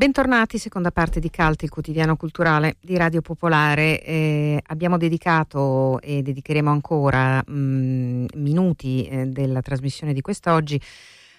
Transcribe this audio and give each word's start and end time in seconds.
Bentornati, 0.00 0.56
seconda 0.56 0.90
parte 0.90 1.20
di 1.20 1.28
Calti, 1.28 1.66
il 1.66 1.70
quotidiano 1.70 2.16
culturale 2.16 2.76
di 2.80 2.96
Radio 2.96 3.20
Popolare. 3.20 4.02
Eh, 4.02 4.58
abbiamo 4.68 4.96
dedicato 4.96 6.00
e 6.00 6.22
dedicheremo 6.22 6.70
ancora 6.70 7.42
mh, 7.46 7.52
mm, 7.52 8.24
minuti 8.36 9.04
eh, 9.04 9.26
della 9.26 9.60
trasmissione 9.60 10.14
di 10.14 10.22
quest'oggi 10.22 10.80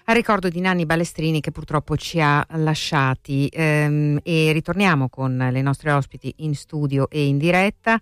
al 0.04 0.14
ricordo 0.14 0.48
di 0.48 0.60
Nanni 0.60 0.86
Balestrini 0.86 1.40
che 1.40 1.50
purtroppo 1.50 1.96
ci 1.96 2.20
ha 2.20 2.46
lasciati 2.50 3.48
ehm, 3.52 4.20
e 4.22 4.52
ritorniamo 4.52 5.08
con 5.08 5.36
le 5.50 5.60
nostre 5.60 5.90
ospiti 5.90 6.32
in 6.36 6.54
studio 6.54 7.10
e 7.10 7.26
in 7.26 7.38
diretta. 7.38 7.98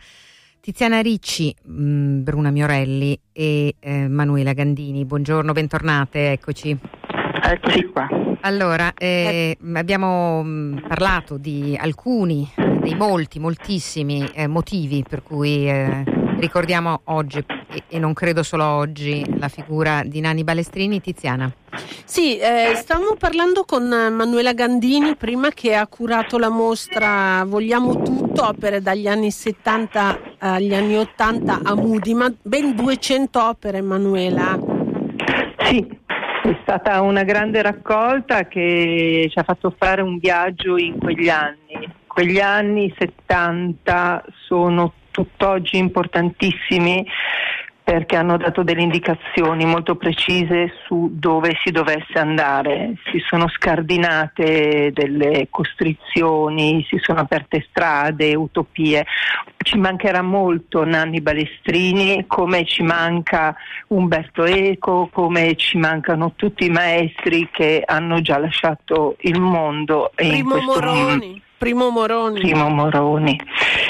Tiziana 0.61 1.00
Ricci, 1.00 1.56
mh, 1.62 1.83
mm, 1.83 2.22
Bruna 2.22 2.50
Miorelli 2.50 3.19
e 3.33 3.77
eh, 3.80 4.08
Manuela 4.08 4.52
Gandini. 4.52 5.06
Buongiorno, 5.06 5.52
bentornate, 5.55 6.33
eccoci. 6.33 6.78
Eccoci 7.42 7.84
qua. 7.86 8.08
Allora, 8.42 8.92
eh, 8.96 9.56
abbiamo 9.74 10.42
mm, 10.42 10.78
parlato 10.86 11.36
di 11.36 11.77
alcuni, 11.80 12.48
dei 12.80 12.94
molti, 12.94 13.38
moltissimi 13.38 14.28
eh, 14.33 14.46
motivi 14.46 15.05
per 15.08 15.22
cui 15.22 15.68
eh, 15.68 16.05
ricordiamo 16.38 17.00
oggi, 17.05 17.38
e, 17.38 17.83
e, 17.88 17.98
non 17.98 18.12
credo 18.12 18.42
solo 18.42 18.64
oggi, 18.64 19.24
la 19.38 19.48
figura 19.48 20.02
di 20.05 20.20
Nani 20.20 20.44
Balestrini. 20.44 21.00
Tiziana. 21.00 21.52
Sì, 22.05 22.38
eh, 22.38 22.72
stavamo 22.74 23.14
parlando 23.18 23.64
con 23.64 23.86
Manuela 23.86 24.52
Gandini 24.52 25.16
prima 25.16 25.50
che 25.50 25.74
ha 25.74 25.86
curato 25.86 26.36
la 26.38 26.48
mostra 26.48 27.44
Vogliamo 27.46 28.02
tutto, 28.02 28.46
opere 28.46 28.80
dagli 28.80 29.06
anni 29.06 29.30
70 29.30 30.20
agli 30.38 30.74
anni 30.74 30.96
80 30.96 31.61
a 31.62 31.74
Moody, 31.74 32.14
ma 32.14 32.33
ben 32.42 32.74
200 32.74 33.42
opere 33.42 33.80
Manuela. 33.80 34.58
Sì, 35.58 35.99
è 36.42 36.56
stata 36.62 37.00
una 37.02 37.22
grande 37.22 37.60
raccolta 37.60 38.46
che 38.46 39.28
ci 39.30 39.38
ha 39.38 39.42
fatto 39.42 39.74
fare 39.77 40.00
un 40.00 40.19
viaggio 40.19 40.78
in 40.78 40.98
quegli 40.98 41.28
anni. 41.28 41.92
Quegli 42.06 42.41
anni 42.41 42.92
70 42.98 44.24
sono 44.46 44.94
tutt'oggi 45.11 45.77
importantissimi 45.77 47.06
perché 47.91 48.14
hanno 48.14 48.36
dato 48.36 48.62
delle 48.62 48.83
indicazioni 48.83 49.64
molto 49.64 49.96
precise 49.96 50.73
su 50.86 51.11
dove 51.12 51.58
si 51.61 51.73
dovesse 51.73 52.20
andare. 52.20 52.95
Si 53.11 53.18
sono 53.28 53.48
scardinate 53.48 54.92
delle 54.95 55.48
costrizioni, 55.51 56.86
si 56.89 56.98
sono 57.02 57.18
aperte 57.18 57.67
strade, 57.68 58.36
utopie. 58.36 59.05
Ci 59.56 59.77
mancherà 59.77 60.23
molto 60.23 60.84
Nanni 60.84 61.20
Balestrini, 61.20 62.27
come 62.28 62.64
ci 62.64 62.84
manca 62.84 63.56
Umberto 63.89 64.45
Eco, 64.45 65.08
come 65.12 65.57
ci 65.57 65.77
mancano 65.77 66.34
tutti 66.36 66.67
i 66.67 66.70
maestri 66.70 67.48
che 67.51 67.83
hanno 67.84 68.20
già 68.20 68.39
lasciato 68.39 69.17
il 69.22 69.40
mondo. 69.40 70.12
Primo 70.14 70.61
Moroni. 70.61 71.42
Primo 71.60 71.90
Moroni. 71.90 72.40
Primo 72.40 72.70
Moroni. 72.70 73.38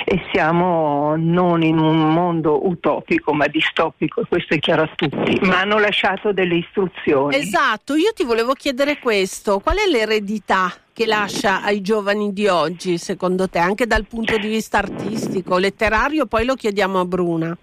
E 0.05 0.21
siamo 0.33 1.15
non 1.17 1.63
in 1.63 1.79
un 1.79 2.13
mondo 2.13 2.67
utopico 2.67 3.33
ma 3.33 3.47
distopico, 3.47 4.25
questo 4.29 4.55
è 4.55 4.59
chiaro 4.59 4.83
a 4.83 4.91
tutti, 4.93 5.39
ma 5.43 5.61
hanno 5.61 5.79
lasciato 5.79 6.33
delle 6.33 6.57
istruzioni. 6.57 7.37
Esatto, 7.37 7.95
io 7.95 8.13
ti 8.13 8.25
volevo 8.25 8.55
chiedere 8.55 8.99
questo, 8.99 9.61
qual 9.61 9.77
è 9.77 9.89
l'eredità 9.89 10.73
che 10.93 11.07
lascia 11.07 11.63
ai 11.63 11.81
giovani 11.81 12.33
di 12.33 12.49
oggi 12.49 12.99
secondo 12.99 13.49
te, 13.49 13.61
anche 13.61 13.87
dal 13.87 14.05
punto 14.05 14.37
di 14.37 14.49
vista 14.49 14.79
artistico, 14.79 15.57
letterario, 15.57 16.27
poi 16.27 16.45
lo 16.45 16.57
chiediamo 16.57 16.99
a 16.99 17.05
Bruna. 17.05 17.57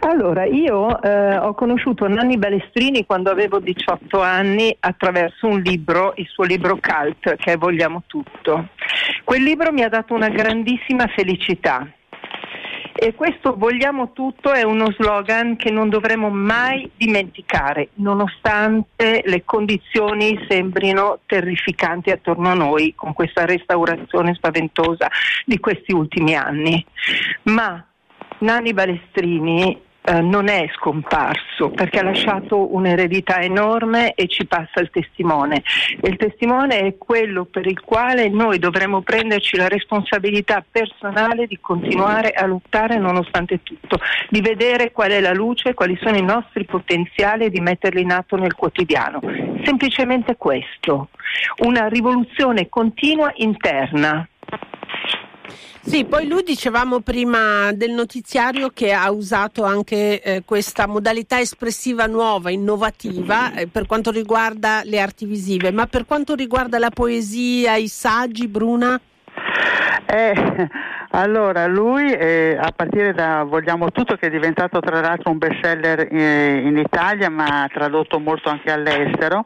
Allora, 0.00 0.44
io 0.44 1.00
eh, 1.02 1.36
ho 1.36 1.52
conosciuto 1.54 2.08
Nanni 2.08 2.38
Balestrini 2.38 3.04
quando 3.04 3.30
avevo 3.30 3.60
18 3.60 4.20
anni 4.20 4.74
attraverso 4.80 5.46
un 5.46 5.60
libro, 5.60 6.14
il 6.16 6.26
suo 6.26 6.44
libro 6.44 6.78
Cult, 6.80 7.36
che 7.36 7.52
è 7.52 7.56
Vogliamo 7.56 8.04
tutto. 8.06 8.68
Quel 9.24 9.42
libro 9.42 9.72
mi 9.72 9.82
ha 9.82 9.88
dato 9.88 10.14
una 10.14 10.28
grandissima 10.28 11.06
felicità. 11.08 11.86
E 12.92 13.14
questo 13.14 13.54
vogliamo 13.56 14.12
tutto 14.12 14.52
è 14.52 14.62
uno 14.62 14.90
slogan 14.92 15.56
che 15.56 15.70
non 15.70 15.88
dovremo 15.88 16.28
mai 16.28 16.90
dimenticare, 16.96 17.90
nonostante 17.94 19.22
le 19.24 19.42
condizioni 19.44 20.38
sembrino 20.48 21.20
terrificanti 21.24 22.10
attorno 22.10 22.50
a 22.50 22.54
noi 22.54 22.94
con 22.94 23.14
questa 23.14 23.46
restaurazione 23.46 24.34
spaventosa 24.34 25.08
di 25.46 25.58
questi 25.58 25.92
ultimi 25.92 26.34
anni. 26.34 26.84
Ma 27.44 27.82
Nanni 28.40 28.72
Balestrini 28.72 29.88
eh, 30.02 30.20
non 30.22 30.48
è 30.48 30.66
scomparso 30.76 31.68
perché 31.68 31.98
ha 31.98 32.02
lasciato 32.02 32.74
un'eredità 32.74 33.40
enorme 33.42 34.14
e 34.14 34.28
ci 34.28 34.46
passa 34.46 34.80
il 34.80 34.88
testimone. 34.90 35.62
Il 36.02 36.16
testimone 36.16 36.78
è 36.78 36.96
quello 36.96 37.44
per 37.44 37.66
il 37.66 37.80
quale 37.80 38.30
noi 38.30 38.58
dovremmo 38.58 39.02
prenderci 39.02 39.56
la 39.56 39.68
responsabilità 39.68 40.64
personale 40.68 41.46
di 41.46 41.58
continuare 41.60 42.30
a 42.30 42.46
lottare 42.46 42.96
nonostante 42.96 43.62
tutto, 43.62 43.98
di 44.30 44.40
vedere 44.40 44.90
qual 44.90 45.10
è 45.10 45.20
la 45.20 45.34
luce, 45.34 45.74
quali 45.74 45.98
sono 46.00 46.16
i 46.16 46.24
nostri 46.24 46.64
potenziali 46.64 47.44
e 47.44 47.50
di 47.50 47.60
metterli 47.60 48.00
in 48.00 48.12
atto 48.12 48.36
nel 48.36 48.54
quotidiano. 48.54 49.20
Semplicemente 49.64 50.36
questo, 50.36 51.10
una 51.58 51.88
rivoluzione 51.88 52.70
continua 52.70 53.30
interna 53.34 54.26
sì, 55.82 56.04
poi 56.04 56.26
lui 56.26 56.42
dicevamo 56.42 57.00
prima 57.00 57.72
del 57.72 57.92
notiziario 57.92 58.68
che 58.68 58.92
ha 58.92 59.10
usato 59.10 59.64
anche 59.64 60.22
eh, 60.22 60.42
questa 60.44 60.86
modalità 60.86 61.40
espressiva 61.40 62.06
nuova, 62.06 62.50
innovativa 62.50 63.52
eh, 63.54 63.66
per 63.66 63.86
quanto 63.86 64.10
riguarda 64.10 64.82
le 64.84 65.00
arti 65.00 65.24
visive, 65.24 65.70
ma 65.70 65.86
per 65.86 66.04
quanto 66.06 66.34
riguarda 66.34 66.78
la 66.78 66.90
poesia, 66.90 67.76
i 67.76 67.88
saggi, 67.88 68.46
Bruna? 68.46 69.00
Eh, 70.06 70.34
allora, 71.12 71.66
lui 71.66 72.12
eh, 72.12 72.56
a 72.60 72.72
partire 72.74 73.12
da 73.12 73.44
Vogliamo 73.44 73.90
tutto, 73.90 74.16
che 74.16 74.26
è 74.26 74.30
diventato 74.30 74.80
tra 74.80 75.00
l'altro 75.00 75.30
un 75.30 75.38
bestseller 75.38 76.08
eh, 76.10 76.62
in 76.64 76.76
Italia, 76.76 77.30
ma 77.30 77.68
tradotto 77.72 78.18
molto 78.18 78.48
anche 78.48 78.70
all'estero, 78.70 79.44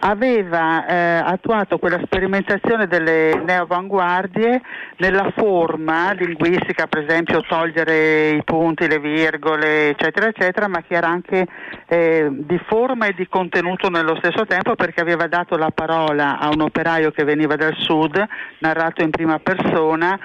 aveva 0.00 0.86
eh, 0.86 0.94
attuato 1.24 1.78
quella 1.78 2.00
sperimentazione 2.04 2.86
delle 2.86 3.34
neoavanguardie 3.44 4.60
nella 4.98 5.32
forma 5.36 6.12
linguistica, 6.12 6.86
per 6.86 7.04
esempio 7.04 7.40
togliere 7.42 8.30
i 8.30 8.44
punti, 8.44 8.86
le 8.86 8.98
virgole, 8.98 9.90
eccetera, 9.90 10.28
eccetera, 10.28 10.68
ma 10.68 10.82
che 10.82 10.94
era 10.94 11.08
anche 11.08 11.46
eh, 11.86 12.28
di 12.30 12.60
forma 12.66 13.06
e 13.06 13.14
di 13.14 13.26
contenuto 13.28 13.88
nello 13.88 14.16
stesso 14.16 14.46
tempo 14.46 14.74
perché 14.74 15.00
aveva 15.00 15.26
dato 15.26 15.56
la 15.56 15.70
parola 15.74 16.38
a 16.38 16.48
un 16.48 16.60
operaio 16.60 17.10
che 17.10 17.24
veniva 17.24 17.56
dal 17.56 17.74
sud, 17.76 18.24
narrato 18.58 19.02
in 19.02 19.10
prima 19.10 19.38
persona, 19.38 20.18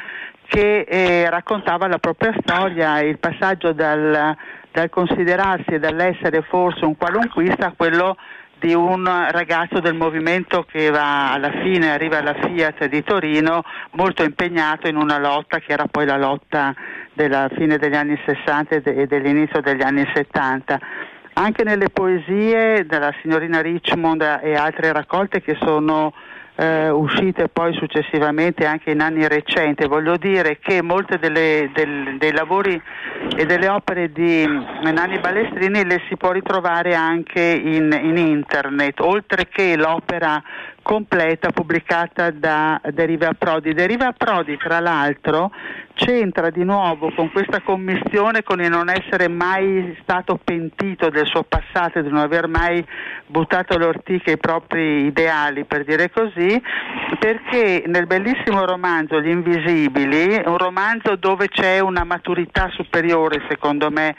che 0.48 0.82
eh, 0.82 1.30
raccontava 1.30 1.88
la 1.88 1.98
propria 1.98 2.34
storia, 2.42 3.00
il 3.00 3.18
passaggio 3.18 3.72
dal, 3.72 4.36
dal 4.72 4.90
considerarsi 4.90 5.72
e 5.72 5.80
dall'essere 5.80 6.42
forse 6.44 6.86
un 6.86 6.96
qualunquista 6.96 7.68
a 7.68 7.74
quello 7.76 8.16
di 8.64 8.74
un 8.74 9.04
ragazzo 9.04 9.82
del 9.82 9.94
movimento 9.94 10.64
che 10.64 10.90
va 10.90 11.34
alla 11.34 11.52
fine, 11.62 11.92
arriva 11.92 12.20
alla 12.20 12.34
Fiat 12.34 12.86
di 12.86 13.04
Torino, 13.04 13.62
molto 13.92 14.24
impegnato 14.24 14.88
in 14.88 14.96
una 14.96 15.20
lotta 15.20 15.60
che 15.60 15.74
era 15.74 15.88
poi 15.92 16.06
la 16.06 16.16
lotta 16.16 16.74
della 17.12 17.50
fine 17.58 17.78
degli 17.78 17.96
anni 17.96 18.18
60 18.26 18.76
e 18.76 19.06
dell'inizio 19.06 19.60
degli 19.60 19.82
anni 19.82 20.10
70. 20.14 20.80
Anche 21.34 21.66
nelle 21.66 21.90
poesie 21.90 22.86
della 22.86 23.14
signorina 23.22 23.60
Richmond 23.60 24.22
e 24.42 24.56
altre 24.56 24.94
raccolte 24.94 25.42
che 25.42 25.58
sono 25.60 26.14
eh, 26.56 26.90
uscite 26.90 27.50
poi 27.50 27.74
successivamente 27.74 28.66
anche 28.66 28.92
in 28.92 29.02
anni 29.02 29.28
recenti. 29.28 29.86
Voglio 29.88 30.18
dire 30.18 30.60
che 30.60 30.82
delle, 31.20 31.72
del, 31.74 32.18
dei 32.18 32.32
lavori 32.32 32.80
e 33.36 33.46
delle 33.46 33.70
opere 33.70 34.12
di 34.12 34.46
Nanni 34.46 35.20
Balestrini 35.20 35.86
le 35.86 36.02
si 36.08 36.16
può 36.18 36.32
ritrovare 36.32 36.94
anche 36.94 37.42
in, 37.42 37.98
in 38.02 38.18
internet, 38.18 39.00
oltre 39.00 39.48
che 39.48 39.76
l'opera 39.76 40.42
completa 40.84 41.50
pubblicata 41.50 42.30
da 42.30 42.80
Deriva 42.92 43.34
Prodi. 43.34 43.74
Deriva 43.74 44.12
Prodi, 44.12 44.58
tra 44.58 44.80
l'altro, 44.80 45.52
c'entra 45.96 46.50
di 46.50 46.64
nuovo 46.64 47.12
con 47.16 47.32
questa 47.32 47.62
commissione 47.62 48.44
con 48.44 48.62
il 48.62 48.70
non 48.70 48.90
essere 48.90 49.28
mai 49.28 49.98
stato 50.02 50.40
pentito 50.44 51.10
del 51.10 51.26
suo 51.26 51.44
passato, 51.44 52.02
di 52.02 52.10
non 52.10 52.20
aver 52.20 52.48
mai 52.48 52.86
buttato 53.26 53.78
le 53.78 53.86
ortiche 53.86 54.32
ai 54.32 54.38
propri 54.38 55.06
ideali, 55.06 55.64
per 55.64 55.84
dire 55.86 56.12
così, 56.12 56.62
perché 57.18 57.84
nel 57.88 58.06
bellissimo 58.06 58.66
romanzo 58.66 59.22
Gli 59.22 59.30
Invisibili, 59.30 60.42
un 60.46 60.58
romanzo 60.58 61.16
dove 61.16 61.48
c'è 61.48 61.80
una 61.80 62.04
maturità 62.04 62.70
superiore, 62.72 63.42
secondo 63.48 63.90
me, 63.90 64.16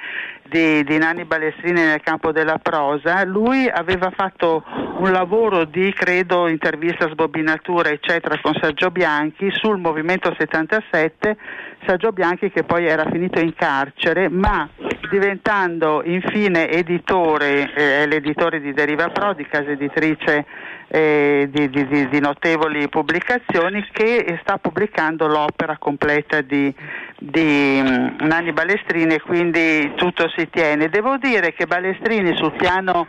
di, 0.54 0.84
di 0.84 0.98
Nanni 0.98 1.24
Balestrini 1.24 1.80
nel 1.80 2.00
campo 2.00 2.30
della 2.30 2.58
prosa, 2.58 3.24
lui 3.24 3.68
aveva 3.68 4.12
fatto 4.14 4.62
un 4.98 5.10
lavoro 5.10 5.64
di, 5.64 5.92
credo, 5.92 6.46
intervista, 6.46 7.08
sbobinatura, 7.08 7.88
eccetera, 7.88 8.38
con 8.40 8.54
Sergio 8.60 8.92
Bianchi 8.92 9.50
sul 9.50 9.78
Movimento 9.78 10.32
77, 10.38 11.36
Sergio 11.84 12.12
Bianchi 12.12 12.52
che 12.52 12.62
poi 12.62 12.86
era 12.86 13.04
finito 13.10 13.40
in 13.40 13.52
carcere, 13.56 14.28
ma 14.28 14.68
diventando 15.10 16.02
infine 16.04 16.70
editore, 16.70 17.74
eh, 17.74 18.06
l'editore 18.06 18.60
di 18.60 18.72
Deriva 18.72 19.08
Pro, 19.08 19.32
di 19.32 19.46
casa 19.48 19.70
editrice 19.70 20.46
eh, 20.88 21.48
di, 21.50 21.68
di, 21.70 22.08
di, 22.08 22.20
notevoli 22.20 22.88
pubblicazioni, 22.88 23.86
che 23.92 24.38
sta 24.42 24.58
pubblicando 24.58 25.26
l'opera 25.26 25.76
completa 25.78 26.40
di, 26.40 26.72
di 27.18 27.82
um, 27.84 28.16
Nanni 28.20 28.52
Balestrini 28.52 29.14
e 29.14 29.20
quindi 29.20 29.92
tutto 29.94 30.28
si 30.36 30.48
tiene. 30.50 30.88
Devo 30.88 31.16
dire 31.16 31.52
che 31.52 31.66
Balestrini 31.66 32.36
sul 32.36 32.52
piano 32.52 33.08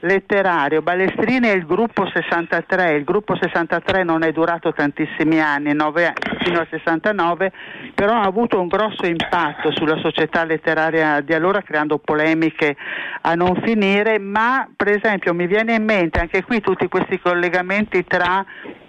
letterario. 0.00 0.82
Balestrini 0.82 1.48
è 1.48 1.54
il 1.54 1.66
gruppo 1.66 2.06
63, 2.06 2.92
il 2.92 3.04
gruppo 3.04 3.36
63 3.36 4.04
non 4.04 4.22
è 4.22 4.32
durato 4.32 4.72
tantissimi 4.72 5.40
anni, 5.40 5.74
9, 5.74 6.12
fino 6.42 6.58
al 6.58 6.66
69, 6.68 7.52
però 7.94 8.12
ha 8.14 8.22
avuto 8.22 8.60
un 8.60 8.68
grosso 8.68 9.06
impatto 9.06 9.72
sulla 9.72 9.98
società 9.98 10.44
letteraria 10.44 11.20
di 11.20 11.34
allora 11.34 11.62
creando 11.62 11.98
polemiche 11.98 12.76
a 13.22 13.34
non 13.34 13.60
finire, 13.62 14.18
ma 14.18 14.68
per 14.74 14.88
esempio 14.88 15.34
mi 15.34 15.46
viene 15.46 15.74
in 15.74 15.84
mente 15.84 16.20
anche 16.20 16.42
qui 16.44 16.60
tutti 16.60 16.88
questi 16.88 17.18
collegamenti 17.18 18.04
tra 18.04 18.44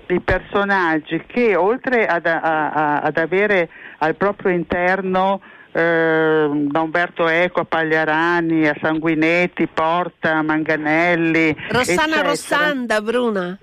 i 0.10 0.20
personaggi 0.22 1.24
che 1.26 1.56
oltre 1.56 2.06
ad, 2.06 2.26
a, 2.26 2.40
a, 2.42 3.00
ad 3.00 3.18
avere 3.18 3.70
al 4.00 4.16
proprio 4.16 4.52
interno 4.52 5.42
eh, 5.78 6.50
da 6.72 6.82
Umberto 6.82 7.28
Eco 7.28 7.60
a 7.60 7.66
Pagliarani, 7.66 8.68
a 8.68 8.76
Sanguinetti, 8.82 9.68
Porta, 9.68 10.42
Manganelli. 10.42 11.56
Rossana 11.70 12.02
eccetera. 12.02 12.28
Rossanda, 12.28 13.02
Bruna. 13.02 13.58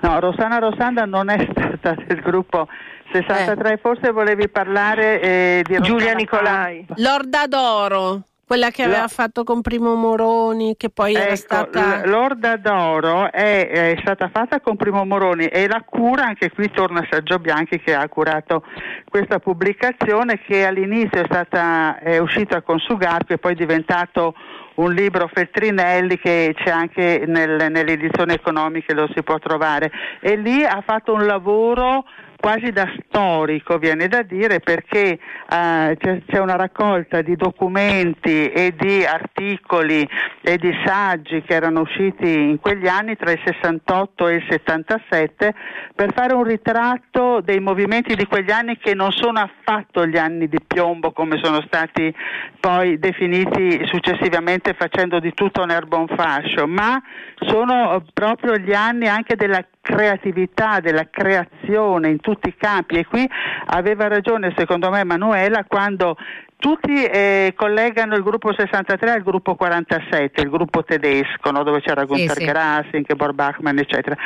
No, 0.00 0.20
Rossana 0.20 0.58
Rossanda 0.58 1.04
non 1.06 1.28
è 1.28 1.44
stata 1.50 1.96
del 2.06 2.20
gruppo 2.20 2.68
63, 3.10 3.72
eh. 3.72 3.76
forse 3.78 4.12
volevi 4.12 4.48
parlare 4.48 5.20
eh, 5.20 5.64
di 5.66 5.78
Giulia 5.80 6.12
Nicolai. 6.12 6.86
Lorda 6.96 7.46
d'Oro. 7.48 8.22
Quella 8.46 8.70
che 8.70 8.84
aveva 8.84 9.06
L- 9.06 9.08
fatto 9.08 9.42
con 9.42 9.60
Primo 9.60 9.96
Moroni, 9.96 10.76
che 10.76 10.88
poi 10.88 11.14
ecco, 11.14 11.24
era 11.24 11.34
stata. 11.34 12.06
L'Orda 12.06 12.56
d'Oro 12.56 13.32
è, 13.32 13.68
è, 13.68 13.96
stata 14.02 14.30
fatta 14.32 14.60
con 14.60 14.76
Primo 14.76 15.04
Moroni 15.04 15.46
e 15.46 15.66
la 15.66 15.82
cura, 15.84 16.26
anche 16.26 16.52
qui 16.52 16.70
torna 16.70 17.04
Sergio 17.10 17.40
Bianchi 17.40 17.80
che 17.80 17.92
ha 17.92 18.08
curato 18.08 18.62
questa 19.08 19.40
pubblicazione 19.40 20.38
che 20.38 20.64
all'inizio 20.64 21.22
è, 21.22 21.24
stata, 21.24 21.98
è 21.98 22.18
uscita 22.18 22.62
con 22.62 22.78
Sugarco 22.78 23.32
e 23.32 23.38
poi 23.38 23.54
è 23.54 23.56
diventato 23.56 24.34
un 24.76 24.92
libro 24.92 25.28
Feltrinelli 25.32 26.16
che 26.16 26.54
c'è 26.54 26.70
anche 26.70 27.24
nel, 27.26 27.70
nell'edizione 27.70 28.34
economica 28.34 28.94
lo 28.94 29.08
si 29.12 29.24
può 29.24 29.38
trovare 29.38 29.90
e 30.20 30.36
lì 30.36 30.64
ha 30.64 30.82
fatto 30.86 31.12
un 31.14 31.26
lavoro 31.26 32.04
quasi 32.46 32.70
da 32.70 32.88
storico, 33.02 33.76
viene 33.76 34.06
da 34.06 34.22
dire, 34.22 34.60
perché 34.60 35.18
eh, 35.50 35.96
c'è, 35.98 36.22
c'è, 36.24 36.38
una 36.38 36.54
raccolta 36.54 37.20
di 37.20 37.34
documenti 37.34 38.48
e 38.52 38.72
di 38.78 39.04
articoli 39.04 40.08
e 40.42 40.56
di 40.56 40.72
saggi 40.84 41.42
che 41.42 41.54
erano 41.54 41.80
usciti 41.80 42.32
in 42.32 42.60
quegli 42.60 42.86
anni 42.86 43.16
tra 43.16 43.32
il 43.32 43.40
68 43.44 44.28
e 44.28 44.34
il 44.36 44.46
77 44.48 45.54
per 45.92 46.12
fare 46.14 46.34
un 46.34 46.44
ritratto 46.44 47.40
dei 47.40 47.58
movimenti 47.58 48.14
di 48.14 48.26
quegli 48.26 48.52
anni 48.52 48.78
che 48.78 48.94
non 48.94 49.10
sono 49.10 49.40
affatto 49.40 50.06
gli 50.06 50.16
anni 50.16 50.48
di 50.48 50.58
piombo 50.64 51.10
come 51.10 51.40
sono 51.42 51.60
stati 51.66 52.14
poi 52.60 53.00
definiti 53.00 53.84
successivamente 53.86 54.72
facendo 54.74 55.18
di 55.18 55.32
tutto 55.34 55.62
un 55.62 55.72
erbon 55.72 56.06
fascio, 56.06 56.68
ma 56.68 57.02
sono 57.40 58.04
proprio 58.12 58.56
gli 58.56 58.72
anni 58.72 59.08
anche 59.08 59.34
della 59.34 59.64
creatività, 59.86 60.80
della 60.80 61.06
creazione 61.08 62.08
in 62.08 62.18
tutti 62.18 62.48
i 62.48 62.56
campi 62.56 62.96
e 62.96 63.06
qui 63.06 63.28
aveva 63.66 64.08
ragione 64.08 64.52
secondo 64.56 64.90
me 64.90 64.98
Emanuela 65.00 65.62
quando 65.62 66.16
tutti 66.56 67.04
eh, 67.04 67.52
collegano 67.54 68.16
il 68.16 68.24
gruppo 68.24 68.52
63 68.52 69.10
al 69.10 69.22
gruppo 69.22 69.54
47, 69.54 70.40
il 70.40 70.50
gruppo 70.50 70.82
tedesco, 70.82 71.52
no? 71.52 71.62
dove 71.62 71.80
c'era 71.80 72.04
Gunther 72.04 72.36
sì, 72.36 72.40
sì. 72.40 72.46
Grass, 72.46 72.86
Ingeborg 72.92 73.34
Bachmann, 73.34 73.78
eccetera. 73.78 74.16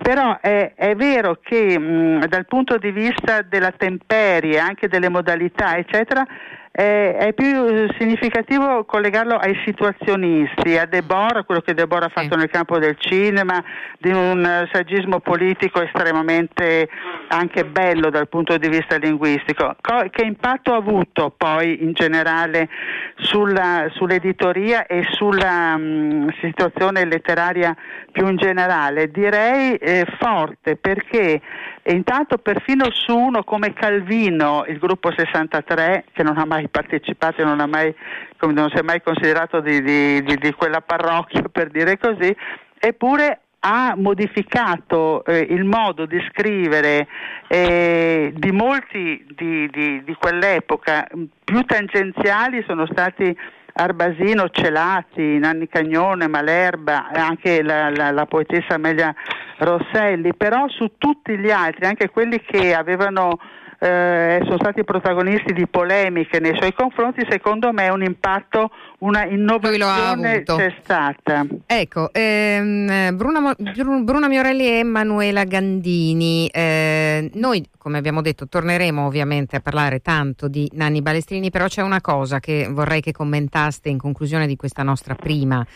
Però 0.00 0.38
è, 0.40 0.72
è 0.74 0.94
vero 0.94 1.38
che 1.42 1.78
mh, 1.78 2.26
dal 2.26 2.46
punto 2.46 2.78
di 2.78 2.92
vista 2.92 3.42
della 3.42 3.72
temperie, 3.72 4.58
anche 4.58 4.88
delle 4.88 5.08
modalità, 5.08 5.76
eccetera, 5.76 6.24
è, 6.72 7.16
è, 7.18 7.32
più 7.32 7.88
significativo 7.98 8.84
collegarlo 8.84 9.34
ai 9.34 9.60
situazionisti, 9.64 10.78
a 10.78 10.86
Deborah, 10.86 11.42
quello 11.42 11.60
che 11.60 11.74
Deborah 11.74 12.06
ha 12.06 12.10
fatto 12.10 12.34
sì. 12.34 12.38
nel 12.38 12.48
campo 12.48 12.78
del 12.78 12.96
cinema, 12.98 13.62
di 13.98 14.10
un 14.10 14.68
saggismo 14.72 15.18
politico 15.18 15.82
estremamente 15.82 16.88
anche 17.28 17.64
bello 17.64 18.08
dal 18.08 18.28
punto 18.28 18.56
di 18.56 18.68
vista 18.68 18.96
linguistico. 18.96 19.74
Co- 19.80 20.06
che 20.10 20.24
impatto 20.24 20.72
ha 20.72 20.76
avuto 20.76 21.34
poi 21.36 21.82
in 21.82 21.92
generale 21.92 22.68
sulla, 23.16 23.88
sull'editoria 23.90 24.86
e 24.86 25.04
sulla 25.10 25.76
mh, 25.76 26.34
situazione 26.40 27.04
letteraria 27.04 27.76
più 28.12 28.28
in 28.28 28.36
generale? 28.36 29.10
Direi 29.10 29.74
eh, 29.74 30.06
forte 30.18 30.76
perché 30.76 31.40
intanto 31.84 32.38
perfino 32.38 32.86
su 32.90 33.16
uno 33.16 33.42
come 33.42 33.72
Calvino, 33.72 34.64
il 34.68 34.78
gruppo 34.78 35.12
63, 35.12 36.04
che 36.12 36.22
non 36.22 36.38
ha 36.38 36.44
mai 36.44 36.59
partecipato 36.68 37.40
e 37.40 37.44
non, 37.44 37.68
mai, 37.68 37.94
non 38.40 38.68
si 38.70 38.76
è 38.76 38.82
mai 38.82 39.02
considerato 39.02 39.60
di, 39.60 39.82
di, 39.82 40.22
di, 40.22 40.36
di 40.36 40.52
quella 40.52 40.80
parrocchia 40.80 41.42
per 41.50 41.70
dire 41.70 41.98
così, 41.98 42.34
eppure 42.78 43.40
ha 43.60 43.94
modificato 43.96 45.24
eh, 45.24 45.38
il 45.50 45.64
modo 45.64 46.06
di 46.06 46.18
scrivere 46.30 47.06
eh, 47.46 48.32
di 48.34 48.52
molti 48.52 49.24
di, 49.36 49.68
di, 49.70 50.02
di, 50.02 50.14
quell'epoca, 50.14 51.06
più 51.44 51.62
tangenziali 51.64 52.64
sono 52.66 52.86
stati 52.86 53.36
Arbasino, 53.72 54.48
Celati, 54.48 55.38
Nanni 55.38 55.68
Cagnone, 55.68 56.26
Malerba, 56.26 57.08
anche 57.12 57.62
la, 57.62 57.90
la, 57.90 58.10
la 58.10 58.26
poetessa 58.26 58.74
Amelia 58.74 59.14
Rosselli, 59.58 60.34
però 60.34 60.68
su 60.68 60.92
tutti 60.98 61.36
gli 61.38 61.50
altri, 61.50 61.86
anche 61.86 62.10
quelli 62.10 62.40
che 62.40 62.74
avevano 62.74 63.38
eh, 63.82 64.40
sono 64.44 64.58
stati 64.58 64.84
protagonisti 64.84 65.54
di 65.54 65.66
polemiche 65.66 66.38
nei 66.38 66.54
suoi 66.54 66.74
confronti, 66.74 67.26
secondo 67.30 67.72
me 67.72 67.88
un 67.88 68.02
impatto, 68.02 68.70
una 68.98 69.24
innovazione 69.24 70.42
c'è 70.42 70.74
stata. 70.82 71.46
Ecco, 71.64 72.12
ehm, 72.12 73.16
Bruna, 73.16 73.54
Bruna, 74.02 74.28
Miorelli 74.28 74.66
e 74.66 74.78
Emanuela 74.80 75.44
Gandini, 75.44 76.48
eh, 76.48 77.30
noi 77.34 77.66
come 77.78 77.96
abbiamo 77.96 78.20
detto 78.20 78.46
torneremo 78.46 79.06
ovviamente 79.06 79.56
a 79.56 79.60
parlare 79.60 80.00
tanto 80.00 80.48
di 80.48 80.70
Nanni 80.74 81.00
Balestrini, 81.00 81.48
però 81.48 81.66
c'è 81.66 81.80
una 81.80 82.02
cosa 82.02 82.38
che 82.38 82.68
vorrei 82.70 83.00
che 83.00 83.12
commentaste 83.12 83.88
in 83.88 83.96
conclusione 83.96 84.46
di 84.46 84.56
questa 84.56 84.82
nostra 84.82 85.14
prima 85.14 85.66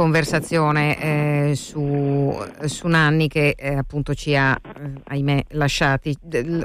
conversazione 0.00 1.50
eh, 1.50 1.54
su, 1.54 2.34
su, 2.64 2.88
Nanni 2.88 3.28
che 3.28 3.54
eh, 3.54 3.74
appunto 3.74 4.14
ci 4.14 4.34
ha, 4.34 4.58
eh, 4.58 4.92
ahimè, 5.04 5.44
lasciati. 5.50 6.16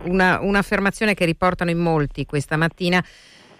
Una, 0.04 0.39
un'affermazione 0.39 1.13
che 1.15 1.25
riportano 1.25 1.70
in 1.70 1.80
molti 1.80 2.25
questa 2.25 2.56
mattina 2.56 3.04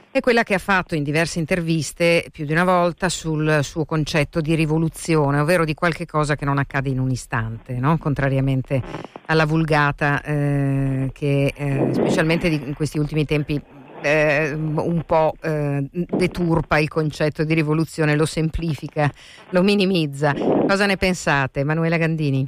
è 0.10 0.22
quella 0.22 0.44
che 0.44 0.54
ha 0.54 0.60
fatto 0.60 0.96
in 0.96 1.04
diverse 1.04 1.40
interviste 1.40 2.30
più 2.32 2.46
di 2.46 2.54
una 2.54 2.64
volta 2.64 3.10
sul 3.10 3.60
suo 3.64 3.84
concetto 3.84 4.40
di 4.40 4.56
rivoluzione, 4.56 5.40
ovvero 5.40 5.66
di 5.66 5.74
qualche 5.74 6.06
cosa 6.06 6.38
che 6.38 6.46
non 6.46 6.58
accade 6.58 6.88
in 6.88 7.00
un 7.00 7.12
istante, 7.12 7.74
no? 7.74 7.98
contrariamente 7.98 8.82
alla 9.26 9.46
vulgata 9.46 10.24
eh, 10.24 11.10
che 11.12 11.52
eh, 11.54 11.90
specialmente 11.92 12.48
in 12.48 12.74
questi 12.76 12.98
ultimi 12.98 13.26
tempi 13.26 13.62
eh, 14.06 14.54
un 14.54 15.02
po' 15.04 15.34
eh, 15.42 15.84
deturpa 15.92 16.78
il 16.78 16.88
concetto 16.88 17.44
di 17.44 17.56
rivoluzione, 17.56 18.16
lo 18.16 18.26
semplifica, 18.26 19.10
lo 19.50 19.64
minimizza. 19.64 20.34
Cosa 20.34 20.86
ne 20.86 20.96
pensate, 20.96 21.62
Emanuela 21.62 21.98
Gandini? 21.98 22.48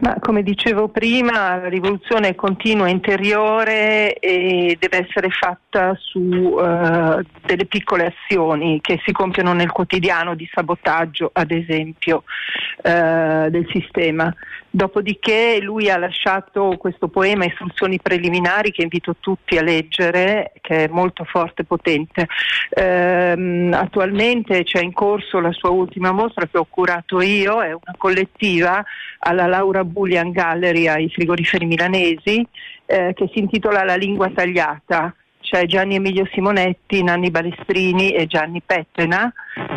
Ma 0.00 0.16
come 0.18 0.42
dicevo 0.42 0.88
prima, 0.88 1.56
la 1.56 1.68
rivoluzione 1.68 2.30
è 2.30 2.34
continua, 2.34 2.88
interiore 2.88 4.14
e 4.14 4.76
deve 4.78 5.06
essere 5.06 5.30
fatta 5.30 5.96
su 5.98 6.18
uh, 6.18 7.22
delle 7.46 7.64
piccole 7.66 8.12
azioni 8.12 8.80
che 8.82 9.00
si 9.04 9.12
compiono 9.12 9.52
nel 9.54 9.70
quotidiano 9.70 10.34
di 10.34 10.48
sabotaggio, 10.52 11.30
ad 11.32 11.52
esempio, 11.52 12.24
uh, 12.82 13.48
del 13.48 13.66
sistema. 13.72 14.34
Dopodiché 14.74 15.60
lui 15.60 15.88
ha 15.88 15.96
lasciato 15.96 16.74
questo 16.78 17.06
poema 17.06 17.44
Istruzioni 17.44 18.00
preliminari 18.00 18.72
che 18.72 18.82
invito 18.82 19.14
tutti 19.20 19.56
a 19.56 19.62
leggere, 19.62 20.50
che 20.60 20.86
è 20.86 20.88
molto 20.88 21.22
forte 21.22 21.62
e 21.62 21.64
potente. 21.64 22.26
Ehm, 22.70 23.72
attualmente 23.72 24.64
c'è 24.64 24.80
in 24.80 24.92
corso 24.92 25.38
la 25.38 25.52
sua 25.52 25.70
ultima 25.70 26.10
mostra 26.10 26.48
che 26.48 26.58
ho 26.58 26.66
curato 26.68 27.20
io, 27.20 27.62
è 27.62 27.68
una 27.68 27.94
collettiva 27.96 28.84
alla 29.20 29.46
Laura 29.46 29.84
Bullian 29.84 30.32
Gallery 30.32 30.88
ai 30.88 31.08
frigoriferi 31.08 31.66
milanesi 31.66 32.44
eh, 32.86 33.12
che 33.14 33.30
si 33.32 33.38
intitola 33.38 33.84
La 33.84 33.94
lingua 33.94 34.28
tagliata 34.30 35.14
cioè 35.44 35.66
Gianni 35.66 35.96
Emilio 35.96 36.26
Simonetti, 36.32 37.02
Nanni 37.02 37.30
Balestrini 37.30 38.12
e 38.12 38.26
Gianni 38.26 38.62
Pettena, 38.64 39.30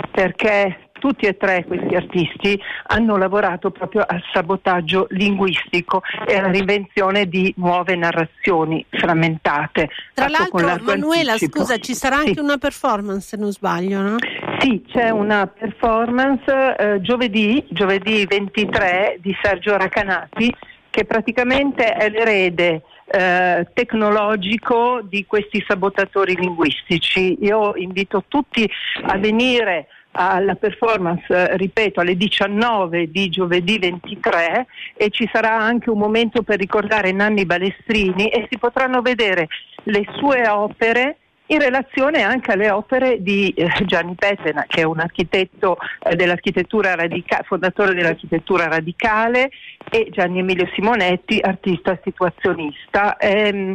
perché 0.10 0.87
tutti 1.00 1.26
e 1.26 1.38
tre 1.38 1.66
questi 1.66 1.96
artisti 1.96 2.60
hanno 2.88 3.18
lavorato 3.18 3.72
proprio 3.72 4.04
al 4.08 4.22
sabotaggio 4.34 5.08
linguistico 5.12 6.02
e 6.26 6.36
alla 6.36 6.50
reinvenzione 6.50 7.28
di 7.28 7.54
nuove 7.58 7.96
narrazioni 7.96 8.86
frammentate. 8.90 9.90
Tra 10.14 10.28
l'altro, 10.28 10.66
Manuela, 10.84 11.34
anticipo. 11.34 11.60
scusa, 11.60 11.78
ci 11.78 11.94
sarà 11.94 12.18
anche 12.18 12.34
sì. 12.34 12.40
una 12.40 12.58
performance 12.58 13.28
se 13.28 13.38
non 13.38 13.52
sbaglio, 13.52 14.02
no? 14.02 14.16
Sì, 14.60 14.84
c'è 14.88 15.10
una 15.10 15.48
performance 15.48 16.76
eh, 16.78 17.02
giovedì, 17.02 17.64
giovedì 17.70 18.26
23 18.26 19.20
di 19.22 19.36
Sergio 19.42 19.78
Racanati 19.78 20.54
che 20.90 21.06
praticamente 21.06 21.94
è 21.94 22.10
l'erede 22.10 22.82
eh, 23.06 23.68
tecnologico 23.72 25.02
di 25.04 25.26
questi 25.28 25.64
sabotatori 25.68 26.36
linguistici. 26.36 27.38
Io 27.42 27.76
invito 27.76 28.24
tutti 28.28 28.68
a 29.04 29.16
venire 29.18 29.88
alla 30.18 30.56
performance, 30.56 31.56
ripeto, 31.58 32.00
alle 32.00 32.18
19 32.18 33.12
di 33.12 33.30
giovedì 33.30 33.78
23 33.78 34.66
e 34.96 35.10
ci 35.12 35.30
sarà 35.32 35.60
anche 35.60 35.92
un 35.92 36.00
momento 36.00 36.42
per 36.42 36.58
ricordare 36.58 37.12
Nanni 37.12 37.46
Balestrini 37.46 38.30
e 38.30 38.48
si 38.50 38.58
potranno 38.58 39.02
vedere 39.02 39.48
le 39.84 40.04
sue 40.18 40.48
opere 40.48 41.18
in 41.48 41.60
relazione 41.60 42.24
anche 42.24 42.52
alle 42.52 42.70
opere 42.70 43.22
di 43.22 43.50
eh, 43.50 43.70
Gianni 43.86 44.16
Petena, 44.16 44.66
che 44.68 44.82
è 44.82 44.84
un 44.84 45.00
architetto 45.00 45.78
eh, 46.04 46.16
dell'architettura 46.16 46.96
radicale, 46.96 47.44
fondatore 47.48 47.94
dell'architettura 47.94 48.68
radicale, 48.68 49.50
e 49.90 50.10
Gianni 50.12 50.40
Emilio 50.40 50.68
Simonetti, 50.74 51.40
artista 51.42 51.98
situazionista. 52.04 53.18
Mm, 53.26 53.74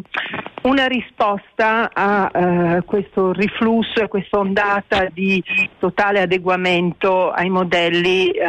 una 0.62 0.86
risposta 0.86 1.90
a 1.92 2.30
eh, 2.32 2.82
questo 2.84 3.32
riflusso, 3.32 4.02
a 4.02 4.08
questa 4.08 4.38
ondata 4.38 5.06
di 5.10 5.42
totale 5.78 6.20
adeguamento 6.20 7.30
ai 7.30 7.48
modelli 7.48 8.30
eh, 8.30 8.44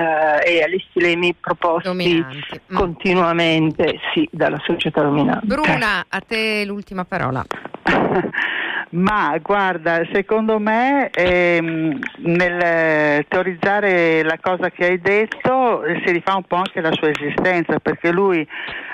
e 0.45 0.63
agli 0.63 0.83
stilemi 0.89 1.33
proposti 1.39 1.87
Dominanti. 1.87 2.61
Mm. 2.71 2.75
continuamente 2.75 3.99
sì, 4.13 4.27
dalla 4.31 4.61
società 4.65 5.01
dominante. 5.01 5.45
Bruna, 5.45 6.05
a 6.07 6.19
te 6.19 6.65
l'ultima 6.65 7.05
parola. 7.05 7.43
Ma 8.93 9.35
guarda, 9.41 10.03
secondo 10.11 10.59
me 10.59 11.09
ehm, 11.09 11.99
nel 12.17 13.25
teorizzare 13.27 14.21
la 14.21 14.37
cosa 14.39 14.69
che 14.69 14.85
hai 14.85 15.01
detto 15.01 15.81
si 16.05 16.11
rifà 16.11 16.35
un 16.35 16.43
po' 16.43 16.57
anche 16.57 16.79
la 16.79 16.91
sua 16.91 17.09
esistenza, 17.09 17.79
perché 17.79 18.11
lui, 18.11 18.47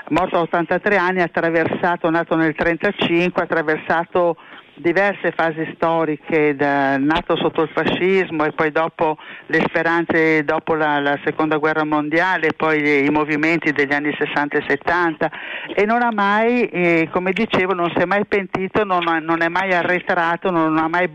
morto 0.10 0.38
a 0.38 0.42
83 0.42 0.96
anni, 0.96 1.20
ha 1.20 1.26
attraversato, 1.26 2.10
nato 2.10 2.38
nel 2.38 2.56
1935, 2.58 3.42
ha 3.42 3.44
attraversato 3.44 4.38
diverse 4.80 5.32
fasi 5.32 5.72
storiche, 5.76 6.56
da, 6.56 6.98
nato 6.98 7.36
sotto 7.36 7.62
il 7.62 7.70
fascismo 7.70 8.46
e 8.46 8.52
poi 8.52 8.72
dopo 8.72 9.18
le 9.48 9.62
speranze 9.68 10.44
dopo 10.44 10.74
la, 10.74 11.00
la 11.00 11.20
seconda 11.24 11.58
guerra 11.58 11.84
mondiale, 11.84 12.54
poi 12.54 13.06
i 13.06 13.10
movimenti 13.10 13.72
degli 13.72 13.94
anni 13.94 14.16
60 14.18 14.58
e 14.58 14.66
70 14.68 15.32
e 15.76 15.86
non 15.86 16.02
ha 16.02 16.12
mai, 16.12 16.66
eh, 16.66 17.10
come 17.12 17.32
dicevo, 17.32 17.74
non 17.74 17.92
si 17.96 18.02
è 18.02 18.06
mai 18.06 18.26
pentito, 18.26 18.84
non, 18.84 19.08
ha, 19.08 19.20
non 19.20 19.42
è 19.42 19.50
mai 19.50 19.74
arretrato, 19.74 20.50
non 20.50 20.78
ha 20.78 20.88
mai 20.88 21.10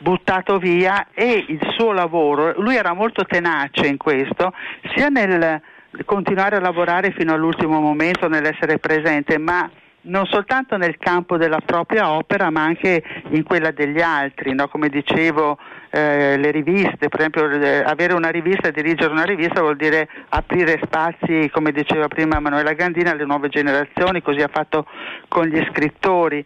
buttato 0.00 0.58
via. 0.58 1.08
E 1.12 1.44
il 1.48 1.60
suo 1.76 1.92
lavoro, 1.92 2.54
lui 2.60 2.76
era 2.76 2.94
molto 2.94 3.24
tenace 3.24 3.86
in 3.86 3.96
questo, 3.96 4.52
sia 4.94 5.08
nel 5.08 5.60
continuare 6.04 6.56
a 6.56 6.60
lavorare 6.60 7.12
fino 7.12 7.32
all'ultimo 7.32 7.80
momento, 7.80 8.28
nell'essere 8.28 8.78
presente, 8.78 9.38
ma 9.38 9.70
non 10.06 10.26
soltanto 10.26 10.76
nel 10.76 10.96
campo 10.98 11.36
della 11.36 11.60
propria 11.64 12.10
opera 12.10 12.50
ma 12.50 12.62
anche 12.62 13.02
in 13.30 13.42
quella 13.42 13.70
degli 13.70 14.00
altri, 14.00 14.54
no? 14.54 14.68
come 14.68 14.88
dicevo 14.88 15.58
eh, 15.90 16.36
le 16.36 16.50
riviste, 16.50 17.08
per 17.08 17.20
esempio 17.20 17.50
eh, 17.50 17.82
avere 17.84 18.14
una 18.14 18.30
rivista, 18.30 18.70
dirigere 18.70 19.12
una 19.12 19.24
rivista 19.24 19.60
vuol 19.60 19.76
dire 19.76 20.08
aprire 20.30 20.80
spazi, 20.84 21.48
come 21.52 21.72
diceva 21.72 22.08
prima 22.08 22.40
Manuela 22.40 22.72
Gandina, 22.72 23.12
alle 23.12 23.24
nuove 23.24 23.48
generazioni, 23.48 24.22
così 24.22 24.40
ha 24.42 24.50
fatto 24.52 24.86
con 25.28 25.46
gli 25.46 25.64
scrittori. 25.70 26.44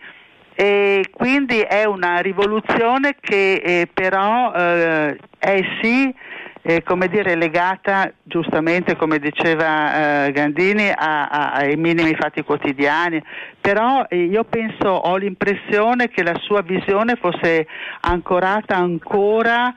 E 0.54 1.06
quindi 1.10 1.60
è 1.60 1.84
una 1.84 2.18
rivoluzione 2.18 3.16
che 3.18 3.54
eh, 3.64 3.88
però 3.92 4.52
eh, 4.52 5.16
è 5.38 5.64
sì 5.80 6.14
eh, 6.62 6.82
come 6.82 7.08
dire, 7.08 7.34
legata 7.36 8.12
giustamente, 8.22 8.96
come 8.96 9.18
diceva 9.18 10.26
eh, 10.26 10.32
Gandini, 10.32 10.90
a, 10.90 11.28
a, 11.28 11.52
ai 11.52 11.76
minimi 11.76 12.14
fatti 12.14 12.42
quotidiani, 12.42 13.22
però 13.60 14.04
eh, 14.08 14.24
io 14.24 14.44
penso, 14.44 14.88
ho 14.88 15.16
l'impressione 15.16 16.08
che 16.08 16.22
la 16.22 16.38
sua 16.42 16.60
visione 16.60 17.16
fosse 17.16 17.66
ancorata 18.00 18.76
ancora, 18.76 19.72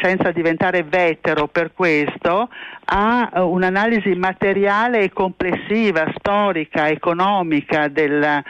senza 0.00 0.30
diventare 0.30 0.84
vetero 0.84 1.48
per 1.48 1.72
questo, 1.72 2.48
a 2.84 3.30
un'analisi 3.34 4.14
materiale 4.14 5.00
e 5.00 5.12
complessiva, 5.12 6.12
storica, 6.16 6.88
economica 6.88 7.88
del 7.88 8.44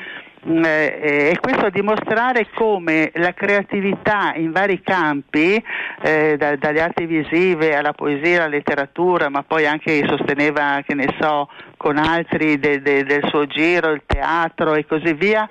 e 0.49 1.37
questo 1.41 1.67
a 1.67 1.71
dimostrare 1.71 2.49
come 2.55 3.11
la 3.15 3.35
creatività 3.35 4.33
in 4.35 4.51
vari 4.51 4.81
campi, 4.83 5.63
eh, 6.01 6.37
da, 6.39 6.57
dalle 6.57 6.81
arti 6.81 7.05
visive 7.05 7.77
alla 7.77 7.93
poesia, 7.93 8.45
alla 8.45 8.55
letteratura, 8.57 9.29
ma 9.29 9.43
poi 9.43 9.67
anche 9.67 10.07
sosteneva, 10.07 10.81
che 10.87 10.95
ne 10.95 11.15
so, 11.21 11.49
con 11.77 11.99
altri 11.99 12.59
de, 12.59 12.81
de, 12.81 13.05
del 13.05 13.27
suo 13.29 13.47
giro, 13.47 13.91
il 13.91 14.03
teatro 14.07 14.75
e 14.75 14.87
così 14.87 15.13
via, 15.13 15.47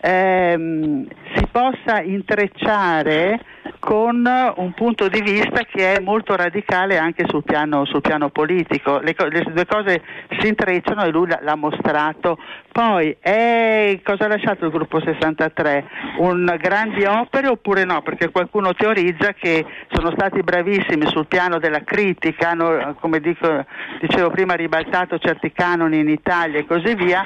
ehm, 0.00 1.06
si 1.34 1.46
possa 1.50 2.00
intrecciare 2.02 3.38
con 3.78 4.28
un 4.56 4.72
punto 4.72 5.08
di 5.08 5.20
vista 5.22 5.62
che 5.62 5.94
è 5.94 6.00
molto 6.00 6.36
radicale 6.36 6.98
anche 6.98 7.24
sul 7.26 7.42
piano, 7.42 7.84
sul 7.86 8.00
piano 8.00 8.30
politico. 8.30 8.98
Le, 8.98 9.14
le, 9.16 9.42
due 9.52 9.66
cose 9.66 10.02
si 10.38 10.48
intrecciano 10.48 11.02
e 11.04 11.10
lui 11.10 11.28
l'ha 11.28 11.54
mostrato. 11.56 12.38
Poi, 12.72 13.16
è, 13.18 13.98
cosa 14.04 14.26
ha 14.26 14.28
lasciato 14.28 14.64
il 14.64 14.70
gruppo 14.70 15.00
63? 15.00 15.84
Un 16.18 16.56
grandi 16.60 17.04
opere 17.04 17.48
oppure 17.48 17.84
no? 17.84 18.00
Perché 18.02 18.30
qualcuno 18.30 18.74
teorizza 18.74 19.32
che 19.32 19.64
sono 19.90 20.12
stati 20.12 20.40
bravissimi 20.42 21.06
sul 21.06 21.26
piano 21.26 21.58
della 21.58 21.82
critica, 21.82 22.50
hanno, 22.50 22.94
come 23.00 23.18
dico, 23.18 23.64
dicevo 24.00 24.30
prima, 24.30 24.54
ribaltato 24.54 25.18
certi 25.18 25.50
canoni 25.52 25.98
in 25.98 26.08
Italia 26.08 26.60
e 26.60 26.66
così 26.66 26.94
via, 26.94 27.24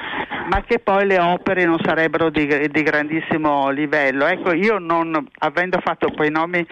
ma 0.49 0.63
che 0.63 0.79
poi 0.79 1.05
le 1.05 1.19
opere 1.19 1.65
non 1.65 1.79
sarebbero 1.79 2.31
di, 2.31 2.47
di 2.69 2.83
grandissimo 2.83 3.69
livello. 3.69 4.25
Ecco, 4.25 4.51
io 4.51 4.79
non, 4.79 5.27
avendo 5.39 5.79
fatto 5.79 6.09
poi 6.09 6.31
nomi 6.31 6.65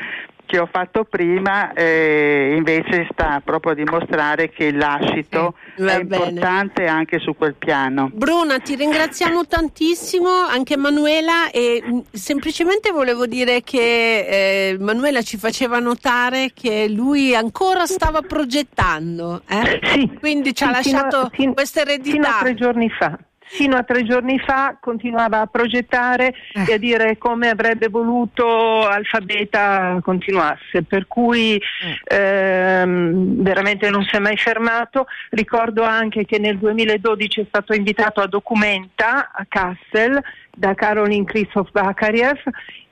che 0.45 0.59
ho 0.59 0.67
fatto 0.71 1.03
prima 1.03 1.73
eh, 1.73 2.53
invece 2.55 3.07
sta 3.11 3.41
proprio 3.43 3.71
a 3.71 3.75
dimostrare 3.75 4.49
che 4.49 4.65
il 4.65 4.77
lascito 4.77 5.55
sì, 5.75 5.83
è 5.83 6.03
bene. 6.03 6.25
importante 6.25 6.85
anche 6.85 7.19
su 7.19 7.35
quel 7.35 7.55
piano. 7.55 8.09
Bruna, 8.13 8.59
ti 8.59 8.75
ringraziamo 8.75 9.45
tantissimo, 9.47 10.29
anche 10.29 10.77
Manuela, 10.77 11.49
e 11.51 11.83
mm, 11.85 11.99
semplicemente 12.11 12.91
volevo 12.91 13.25
dire 13.25 13.61
che 13.61 14.71
eh, 14.71 14.77
Manuela 14.79 15.21
ci 15.21 15.37
faceva 15.37 15.79
notare 15.79 16.51
che 16.53 16.87
lui 16.87 17.35
ancora 17.35 17.85
stava 17.85 18.21
progettando, 18.21 19.41
eh? 19.47 19.79
sì, 19.83 20.11
quindi 20.19 20.53
ci 20.53 20.63
sì, 20.63 20.69
ha 20.69 20.71
lasciato 20.71 21.29
fino, 21.31 21.53
questa 21.53 21.81
eredità. 21.81 22.11
Fino 22.11 22.27
a 22.27 22.39
tre 22.39 22.53
giorni 22.53 22.89
fa 22.89 23.17
fino 23.45 23.75
a 23.75 23.83
tre 23.83 24.03
giorni 24.03 24.39
fa 24.39 24.77
continuava 24.79 25.41
a 25.41 25.47
progettare 25.47 26.33
eh. 26.53 26.65
e 26.67 26.73
a 26.73 26.77
dire 26.77 27.17
come 27.17 27.49
avrebbe 27.49 27.87
voluto 27.87 28.87
Alfabeta 28.87 29.99
continuasse, 30.01 30.83
per 30.83 31.07
cui 31.07 31.55
eh. 31.55 32.15
ehm, 32.15 33.41
veramente 33.43 33.89
non 33.89 34.03
si 34.03 34.15
è 34.15 34.19
mai 34.19 34.37
fermato. 34.37 35.05
Ricordo 35.29 35.83
anche 35.83 36.25
che 36.25 36.39
nel 36.39 36.57
2012 36.57 37.41
è 37.41 37.45
stato 37.47 37.73
invitato 37.73 38.21
a 38.21 38.27
Documenta 38.27 39.31
a 39.31 39.45
Kassel 39.47 40.21
da 40.55 40.73
Caroline 40.75 41.25
Christoph 41.25 41.71
Bakariev 41.71 42.39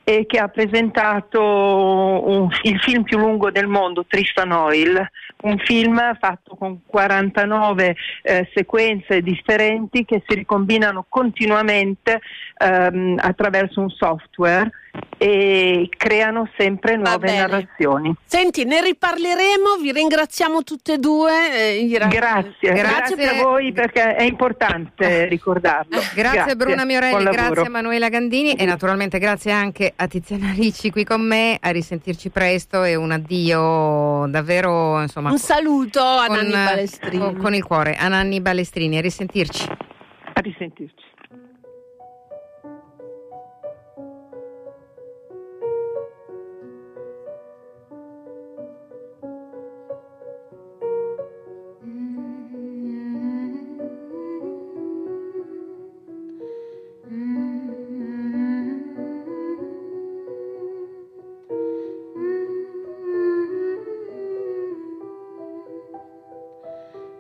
e 0.04 0.26
che 0.26 0.40
ha 0.40 0.48
presentato 0.48 1.42
un, 1.42 2.50
il 2.64 2.80
film 2.80 3.04
più 3.04 3.18
lungo 3.18 3.52
del 3.52 3.68
mondo, 3.68 4.06
Tristan 4.08 4.52
Oil, 4.52 5.10
un 5.44 5.58
film 5.60 6.00
fatto 6.20 6.56
con 6.56 6.82
49 6.86 7.96
eh, 8.24 8.50
sequenze 8.54 9.22
differenti 9.22 10.06
che 10.06 10.24
si 10.28 10.36
ricombinano 10.36 11.06
continuamente 11.08 12.22
ehm, 12.58 13.18
attraverso 13.22 13.82
un 13.82 13.90
software 13.90 14.70
e 15.18 15.88
creano 15.96 16.50
sempre 16.58 16.98
nuove 16.98 17.32
narrazioni. 17.32 18.14
Senti, 18.26 18.66
ne 18.66 18.82
riparleremo, 18.82 19.78
vi 19.80 19.92
ringraziamo 19.92 20.64
tutte 20.64 20.94
e 20.94 20.98
due. 20.98 21.78
Eh, 21.78 21.88
grazie, 21.88 22.74
grazie, 22.74 22.74
grazie, 22.74 23.28
a 23.30 23.44
voi 23.44 23.72
perché 23.72 24.16
è 24.16 24.24
importante 24.24 25.28
ricordarlo. 25.28 26.00
Grazie, 26.12 26.22
grazie. 26.22 26.56
Bruna 26.56 26.86
Miorelli, 26.86 27.24
grazie 27.26 27.66
a 27.66 27.70
Manuela 27.70 28.10
Gandini 28.10 28.54
e 28.54 28.66
naturalmente 28.66 29.20
grazie 29.20 29.52
anche 29.52 29.94
a 29.96 30.08
Tiziana 30.08 30.52
Ricci 30.54 30.90
qui 30.90 31.04
con 31.04 31.22
me, 31.22 31.58
a 31.60 31.70
risentirci 31.70 32.30
presto 32.30 32.84
e 32.84 32.96
un 32.96 33.12
addio 33.12 34.26
davvero 34.28 35.02
insomma. 35.02 35.30
Un 35.30 35.38
saluto 35.38 36.02
a 36.02 36.26
Nanni 36.28 36.52
Balestrini. 36.52 37.18
Con, 37.18 37.38
con 37.38 37.54
il 37.54 37.64
cuore, 37.64 37.96
a 37.96 38.08
Nanni 38.08 38.42
Balestrini, 38.42 38.98
a 38.98 39.02
risentirci. 39.02 39.68
A 40.34 40.40
risentirci. 40.42 41.11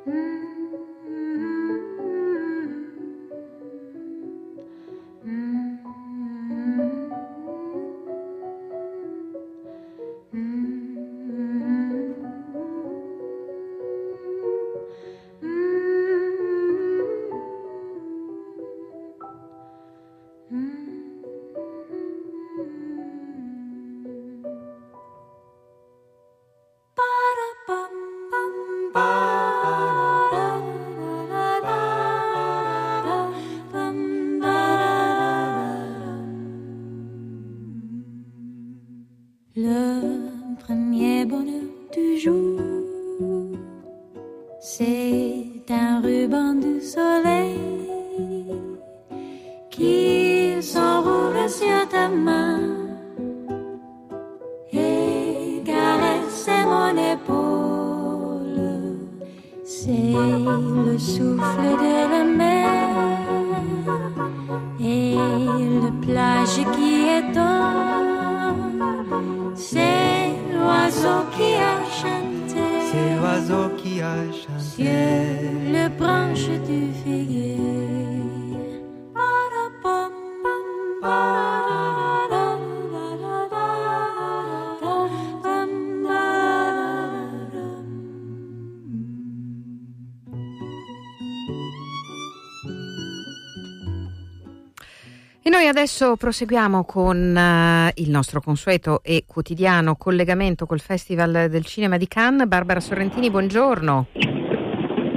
Hmm. 0.05 0.40
souffle 61.01 61.69
de 61.85 61.97
la 62.13 62.23
mer 62.23 62.69
et 64.79 65.15
la 65.83 65.91
plage 66.05 66.59
qui 66.75 66.91
étend. 67.19 68.55
C'est 69.55 70.29
l'oiseau 70.53 71.19
qui 71.35 71.55
a 71.55 71.75
chanté. 71.99 72.63
C'est 72.89 73.15
l'oiseau 73.17 73.69
qui 73.77 74.01
a 74.01 74.15
chanté. 74.41 74.61
Sur 74.75 74.85
le 75.75 75.89
branche 75.99 76.49
du 76.69 76.90
adesso 95.67 96.17
proseguiamo 96.17 96.83
con 96.83 97.17
uh, 97.17 97.91
il 97.99 98.11
nostro 98.11 98.41
consueto 98.41 99.01
e 99.01 99.23
quotidiano 99.25 99.95
collegamento 99.95 100.67
col 100.67 100.79
Festival 100.79 101.47
del 101.49 101.65
Cinema 101.65 101.97
di 101.97 102.07
Cannes. 102.07 102.47
Barbara 102.47 102.79
Sorrentini, 102.79 103.31
buongiorno. 103.31 104.30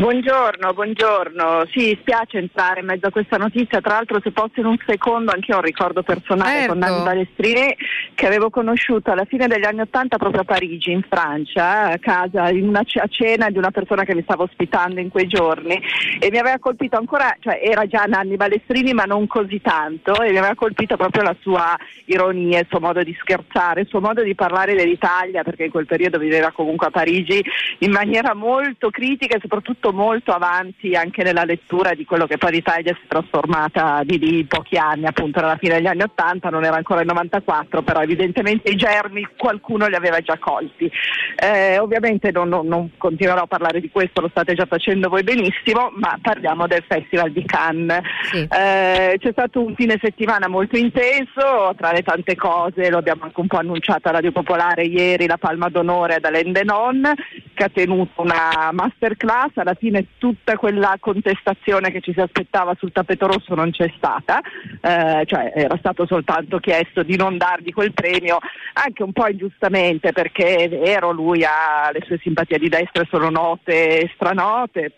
Buongiorno, 0.05 0.75
buongiorno. 0.75 1.65
Sì, 1.73 1.97
spiace 1.99 2.37
entrare 2.37 2.81
in 2.81 2.85
mezzo 2.85 3.07
a 3.07 3.11
questa 3.11 3.39
notizia. 3.39 3.81
Tra 3.81 3.95
l'altro, 3.95 4.21
se 4.23 4.33
posso 4.33 4.61
in 4.61 4.67
un 4.67 4.77
secondo, 4.87 5.31
anche 5.31 5.47
io 5.51 5.57
ho 5.57 5.61
un 5.61 5.65
ricordo 5.65 6.03
personale 6.03 6.51
certo. 6.51 6.69
con 6.69 6.79
Nanni 6.79 7.03
Balestrini 7.03 7.75
che 8.13 8.27
avevo 8.27 8.51
conosciuto 8.51 9.11
alla 9.11 9.25
fine 9.25 9.47
degli 9.47 9.65
anni 9.65 9.81
Ottanta 9.81 10.19
proprio 10.19 10.43
a 10.43 10.45
Parigi, 10.45 10.93
in 10.93 11.01
Francia, 11.09 11.93
a 11.93 11.99
casa, 11.99 12.51
in 12.51 12.69
una 12.69 12.85
c- 12.85 12.99
a 12.99 13.07
cena 13.07 13.49
di 13.49 13.57
una 13.57 13.71
persona 13.71 14.05
che 14.05 14.15
mi 14.15 14.21
stava 14.25 14.43
ospitando 14.43 15.01
in 15.01 15.09
quei 15.09 15.27
giorni 15.27 15.81
e 16.21 16.29
mi 16.31 16.37
aveva 16.37 16.59
colpito 16.59 16.99
ancora, 16.99 17.35
cioè 17.41 17.61
era 17.63 17.87
già 17.87 18.05
Nanni 18.05 18.37
Balestrini 18.37 18.93
ma 18.93 19.05
non 19.05 19.27
così 19.27 19.63
tanto 19.63 20.21
e 20.21 20.33
mi 20.33 20.37
aveva 20.37 20.55
colpito 20.55 20.99
proprio 20.99 21.23
la 21.23 21.37
sua 21.41 21.75
ironia, 22.05 22.59
il 22.59 22.67
suo 22.69 22.79
modo 22.79 23.03
di 23.03 23.17
scherzare, 23.19 23.81
il 23.81 23.89
suo 23.89 24.03
modo 24.03 24.23
di 24.23 24.35
parlare 24.35 24.75
dell'Italia 24.75 25.43
perché 25.43 25.65
in 25.65 25.71
quel 25.71 25.87
periodo 25.87 26.19
viveva 26.19 26.51
comunque 26.51 26.89
a 26.89 26.91
Parigi 26.91 27.43
in 27.79 27.91
maniera 27.91 28.35
molto 28.35 28.91
critica 28.91 29.37
e 29.37 29.41
soprattutto 29.41 29.93
molto 29.95 30.33
avanti 30.33 30.95
anche 30.95 31.23
nella 31.23 31.45
lettura 31.45 31.95
di 31.95 32.05
quello 32.05 32.27
che 32.27 32.37
poi 32.37 32.53
l'Italia 32.53 32.93
si 32.93 33.01
è 33.05 33.09
trasformata 33.09 34.03
di 34.05 34.19
lì 34.19 34.41
in 34.41 34.47
pochi 34.47 34.77
anni, 34.77 35.07
appunto 35.07 35.39
alla 35.39 35.57
fine 35.57 35.77
degli 35.77 35.87
anni 35.87 36.03
Ottanta, 36.03 36.51
non 36.51 36.65
era 36.65 36.77
ancora 36.77 37.01
il 37.01 37.07
94, 37.07 37.83
però 37.83 38.03
evidentemente 38.03 38.71
i 38.71 38.77
germi 38.77 39.27
qualcuno 39.37 39.87
li 39.87 39.95
aveva 39.95 40.21
già 40.21 40.37
colti. 40.39 40.91
Eh, 41.37 41.79
ovviamente 41.79 42.31
non, 42.31 42.49
non, 42.49 42.67
non, 42.67 42.91
continuerò 42.99 43.43
a 43.43 43.47
parlare 43.47 43.81
di 43.81 43.91
questo, 43.91 44.21
lo 44.21 44.29
state 44.29 44.55
già 44.55 44.67
facendo 44.67 45.09
voi 45.09 45.23
benissimo, 45.23 45.91
ma 45.95 46.19
parliamo 46.21 46.67
del 46.67 46.85
Festival 46.87 47.31
di 47.31 47.45
Cannes. 47.45 48.03
Sì. 48.31 48.39
Eh, 48.39 49.17
c'è 49.19 49.31
stato 49.31 49.65
un 49.65 49.75
fine 49.75 49.99
settimana 50.03 50.49
molto 50.49 50.77
intenso, 50.77 51.75
tra 51.77 51.93
le 51.93 52.03
tante 52.03 52.35
cose 52.35 52.91
lo 52.91 52.99
abbiamo 52.99 53.25
anche 53.25 53.41
un 53.41 53.47
po' 53.47 53.59
annunciato 53.59 54.09
a 54.09 54.13
Radio 54.13 54.33
Popolare 54.33 54.85
ieri, 54.85 55.27
la 55.27 55.39
Palma 55.39 55.69
d'Onore 55.69 56.17
ad 56.17 56.25
Alain 56.25 56.53
Denon, 56.53 57.13
che 57.55 57.65
ha 57.65 57.69
tenuto 57.69 58.23
una 58.23 58.71
masterclass, 58.73 59.57
alla 59.57 59.74
fine 59.75 60.07
tutta 60.19 60.57
quella 60.57 60.97
contestazione 60.99 61.91
che 61.91 62.01
ci 62.01 62.13
si 62.13 62.21
aspettava 62.21 62.75
sul 62.79 62.93
tappeto 62.93 63.27
rosso 63.27 63.55
non 63.55 63.71
c'è 63.71 63.93
stata, 63.97 64.41
eh, 64.81 65.25
cioè 65.27 65.53
era 65.55 65.77
stato 65.79 66.07
soltanto 66.07 66.59
chiesto 66.59 67.03
di 67.03 67.17
non 67.17 67.37
dargli 67.37 67.73
quel 67.73 67.93
premio, 67.93 68.39
anche 68.75 69.03
un 69.03 69.13
po' 69.13 69.29
ingiustamente 69.29 70.13
perché 70.13 70.57
è 70.57 70.69
vero, 70.69 71.11
lui 71.11 71.45
ha 71.45 71.91
le 71.93 72.03
sue 72.07 72.19
simpatie 72.23 72.59
di 72.59 72.69
destra 72.69 73.07
sono 73.11 73.31
note 73.31 74.01
e 74.01 74.11
stranote, 74.15 74.93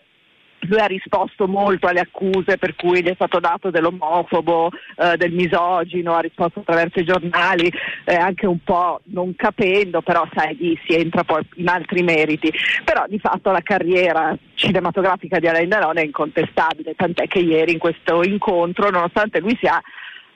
lui 0.61 0.79
ha 0.79 0.85
risposto 0.85 1.47
molto 1.47 1.87
alle 1.87 1.99
accuse 1.99 2.57
per 2.57 2.75
cui 2.75 3.01
gli 3.01 3.07
è 3.07 3.13
stato 3.13 3.39
dato 3.39 3.69
dell'omofobo, 3.69 4.71
eh, 4.97 5.17
del 5.17 5.31
misogino, 5.31 6.13
ha 6.13 6.19
risposto 6.19 6.59
attraverso 6.59 6.99
i 6.99 7.05
giornali, 7.05 7.71
eh, 8.05 8.15
anche 8.15 8.47
un 8.47 8.59
po' 8.63 9.01
non 9.05 9.35
capendo, 9.35 10.01
però 10.01 10.27
sai, 10.33 10.55
di, 10.55 10.77
si 10.85 10.95
entra 10.95 11.23
poi 11.23 11.45
in 11.55 11.67
altri 11.67 12.01
meriti. 12.03 12.51
Però 12.83 13.05
di 13.07 13.19
fatto 13.19 13.51
la 13.51 13.61
carriera 13.61 14.35
cinematografica 14.55 15.39
di 15.39 15.47
Alain 15.47 15.69
Delon 15.69 15.97
è 15.97 16.03
incontestabile, 16.03 16.95
tant'è 16.95 17.27
che 17.27 17.39
ieri 17.39 17.73
in 17.73 17.79
questo 17.79 18.23
incontro, 18.23 18.89
nonostante 18.89 19.39
lui 19.39 19.55
sia 19.59 19.81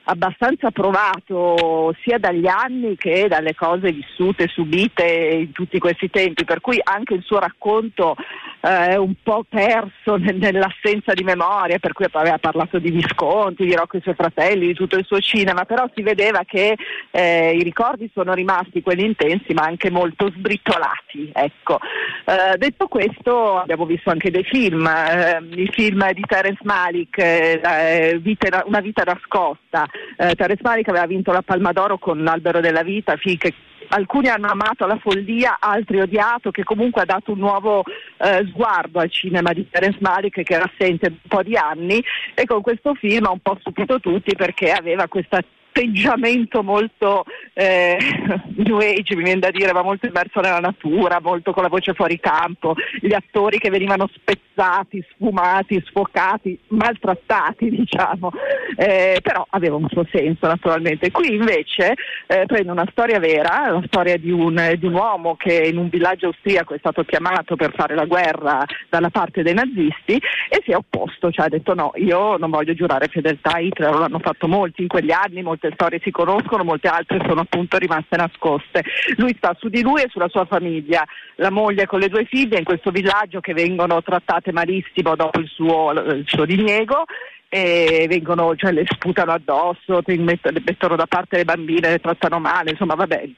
abbastanza 0.04 0.70
provato 0.70 1.94
sia 2.02 2.18
dagli 2.18 2.46
anni 2.46 2.96
che 2.96 3.28
dalle 3.28 3.54
cose 3.54 3.92
vissute, 3.92 4.48
subite 4.48 5.04
in 5.04 5.52
tutti 5.52 5.78
questi 5.78 6.10
tempi, 6.10 6.44
per 6.44 6.60
cui 6.60 6.80
anche 6.82 7.14
il 7.14 7.22
suo 7.22 7.38
racconto 7.38 8.16
eh, 8.60 8.90
è 8.90 8.96
un 8.96 9.14
po' 9.22 9.44
perso 9.48 10.16
nell'assenza 10.16 11.12
di 11.12 11.22
memoria, 11.22 11.78
per 11.78 11.92
cui 11.92 12.06
aveva 12.10 12.38
parlato 12.38 12.78
di 12.78 12.90
Visconti, 12.90 13.64
di 13.64 13.74
Rocco 13.74 13.96
e 13.96 13.98
i 13.98 14.02
suoi 14.02 14.14
fratelli, 14.14 14.68
di 14.68 14.74
tutto 14.74 14.96
il 14.96 15.04
suo 15.04 15.20
cinema, 15.20 15.64
però 15.64 15.88
si 15.94 16.02
vedeva 16.02 16.42
che 16.44 16.76
eh, 17.10 17.56
i 17.56 17.62
ricordi 17.62 18.10
sono 18.12 18.32
rimasti 18.34 18.82
quelli 18.82 19.04
intensi 19.04 19.52
ma 19.52 19.62
anche 19.62 19.90
molto 19.90 20.30
sbritolati. 20.30 21.30
Ecco. 21.32 21.78
Eh, 22.24 22.56
detto 22.58 22.86
questo 22.86 23.58
abbiamo 23.58 23.84
visto 23.84 24.10
anche 24.10 24.30
dei 24.30 24.44
film, 24.44 24.86
eh, 24.86 25.38
il 25.50 25.70
film 25.72 26.10
di 26.12 26.22
Terence 26.26 26.60
Malik, 26.62 27.18
eh, 27.18 28.18
vita, 28.20 28.62
Una 28.66 28.80
vita 28.80 29.02
nascosta, 29.04 29.88
eh, 30.16 30.34
Terence 30.34 30.62
Malik 30.62 30.88
aveva 30.88 31.06
vinto 31.06 31.32
la 31.32 31.42
Palma 31.42 31.72
d'Oro 31.72 31.98
con 31.98 32.22
L'albero 32.22 32.60
della 32.60 32.82
vita, 32.82 33.16
film 33.16 33.36
che 33.36 33.54
alcuni 33.88 34.28
hanno 34.28 34.48
amato 34.48 34.86
la 34.86 34.98
follia, 34.98 35.56
altri 35.60 36.00
odiato, 36.00 36.50
che 36.50 36.64
comunque 36.64 37.02
ha 37.02 37.06
dato 37.06 37.32
un 37.32 37.38
nuovo 37.38 37.82
eh, 38.18 38.46
sguardo 38.46 39.00
al 39.00 39.10
cinema 39.10 39.52
di 39.52 39.68
Terence 39.68 39.98
Malick 40.00 40.42
che 40.42 40.54
era 40.54 40.70
assente 40.72 41.08
un 41.08 41.28
po' 41.28 41.42
di 41.42 41.56
anni. 41.56 42.02
E 42.34 42.44
con 42.46 42.62
questo 42.62 42.94
film 42.94 43.26
ha 43.26 43.30
un 43.30 43.40
po' 43.40 43.56
stupito 43.60 44.00
tutti 44.00 44.34
perché 44.34 44.72
aveva 44.72 45.08
questa 45.08 45.40
atteggiamento 45.72 46.62
molto 46.62 47.24
eh, 47.54 47.96
new 48.56 48.76
age, 48.76 49.16
mi 49.16 49.24
viene 49.24 49.40
da 49.40 49.50
dire, 49.50 49.72
ma 49.72 49.82
molto 49.82 50.06
immerso 50.06 50.40
nella 50.40 50.60
natura, 50.60 51.18
molto 51.20 51.52
con 51.52 51.62
la 51.62 51.68
voce 51.70 51.94
fuori 51.94 52.20
campo, 52.20 52.74
gli 53.00 53.14
attori 53.14 53.58
che 53.58 53.70
venivano 53.70 54.08
spezzati, 54.52 55.04
sfumati, 55.14 55.82
sfocati, 55.86 56.58
maltrattati, 56.68 57.70
diciamo, 57.74 58.30
eh, 58.76 59.18
però 59.22 59.46
aveva 59.50 59.76
un 59.76 59.88
suo 59.88 60.06
senso 60.10 60.46
naturalmente. 60.46 61.10
Qui 61.10 61.34
invece 61.34 61.94
eh, 62.26 62.44
prende 62.46 62.70
una 62.70 62.86
storia 62.90 63.18
vera, 63.18 63.70
la 63.70 63.82
storia 63.86 64.16
di 64.16 64.30
un, 64.30 64.74
di 64.78 64.86
un 64.86 64.94
uomo 64.94 65.36
che 65.36 65.54
in 65.54 65.78
un 65.78 65.88
villaggio 65.88 66.26
austriaco 66.26 66.74
è 66.74 66.78
stato 66.78 67.02
chiamato 67.04 67.56
per 67.56 67.72
fare 67.74 67.94
la 67.94 68.04
guerra 68.04 68.64
dalla 68.88 69.10
parte 69.10 69.42
dei 69.42 69.54
nazisti 69.54 70.20
e 70.48 70.60
si 70.64 70.70
è 70.70 70.76
opposto, 70.76 71.30
cioè 71.30 71.46
ha 71.46 71.48
detto 71.48 71.74
no, 71.74 71.92
io 71.96 72.36
non 72.36 72.50
voglio 72.50 72.74
giurare 72.74 73.08
fedeltà 73.08 73.52
a 73.54 73.60
Hitler, 73.60 73.94
l'hanno 73.94 74.20
fatto 74.20 74.46
molti 74.46 74.82
in 74.82 74.88
quegli 74.88 75.10
anni, 75.10 75.42
molte 75.42 75.70
storie 75.72 76.00
si 76.02 76.10
conoscono, 76.10 76.64
molte 76.64 76.88
altre 76.88 77.20
sono 77.26 77.40
appunto 77.40 77.78
rimaste 77.78 78.16
nascoste. 78.16 78.84
Lui 79.16 79.34
sta 79.36 79.56
su 79.58 79.68
di 79.68 79.82
lui 79.82 80.02
e 80.02 80.08
sulla 80.10 80.28
sua 80.28 80.44
famiglia, 80.44 81.04
la 81.36 81.50
moglie 81.50 81.86
con 81.86 82.00
le 82.00 82.08
due 82.08 82.24
figlie 82.24 82.58
in 82.58 82.64
questo 82.64 82.90
villaggio 82.90 83.40
che 83.40 83.54
vengono 83.54 84.02
trattate 84.02 84.41
malissimo 84.50 85.14
dopo 85.14 85.38
il 85.38 85.46
suo, 85.46 85.92
il 85.92 86.24
suo 86.26 86.44
diniego 86.44 87.04
e 87.48 88.06
vengono, 88.08 88.56
cioè, 88.56 88.72
le 88.72 88.86
sputano 88.88 89.32
addosso, 89.32 90.02
mettono 90.06 90.96
da 90.96 91.06
parte 91.06 91.36
le 91.36 91.44
bambine, 91.44 91.90
le 91.90 91.98
trattano 92.00 92.40
male, 92.40 92.70
insomma 92.70 92.94
vabbè, 92.94 93.28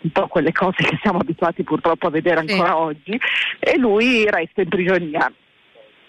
un 0.00 0.10
po' 0.10 0.28
quelle 0.28 0.50
cose 0.50 0.82
che 0.82 0.98
siamo 1.02 1.18
abituati 1.18 1.62
purtroppo 1.62 2.06
a 2.06 2.10
vedere 2.10 2.40
ancora 2.40 2.70
sì. 2.70 2.74
oggi 2.74 3.20
e 3.58 3.76
lui 3.76 4.24
resta 4.30 4.62
in 4.62 4.68
prigionia. 4.68 5.32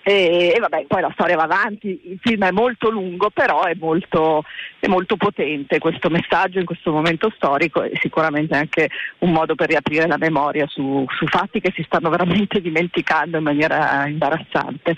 E, 0.04 0.54
e, 0.56 0.60
vabbè, 0.60 0.86
poi 0.88 1.02
la 1.02 1.12
storia 1.14 1.36
va 1.36 1.44
avanti, 1.44 2.00
il 2.06 2.20
film 2.22 2.44
è 2.46 2.52
molto 2.52 2.90
lungo, 2.90 3.30
però 3.30 3.64
è 3.64 3.76
molto, 3.78 4.44
è 4.80 4.88
molto, 4.88 5.16
potente 5.16 5.78
questo 5.78 6.10
messaggio 6.10 6.60
in 6.60 6.66
questo 6.66 6.92
momento 6.92 7.32
storico 7.36 7.84
e 7.84 7.92
sicuramente 8.02 8.56
anche 8.56 8.90
un 9.20 9.32
modo 9.32 9.54
per 9.54 9.70
riaprire 9.70 10.08
la 10.08 10.18
memoria 10.18 10.66
su, 10.68 11.06
su 11.10 11.28
fatti 11.28 11.60
che 11.60 11.72
si 11.76 11.84
stanno 11.84 12.10
veramente 12.10 12.62
dimenticando 12.62 13.38
in 13.38 13.44
maniera 13.44 14.08
imbarazzante. 14.08 14.96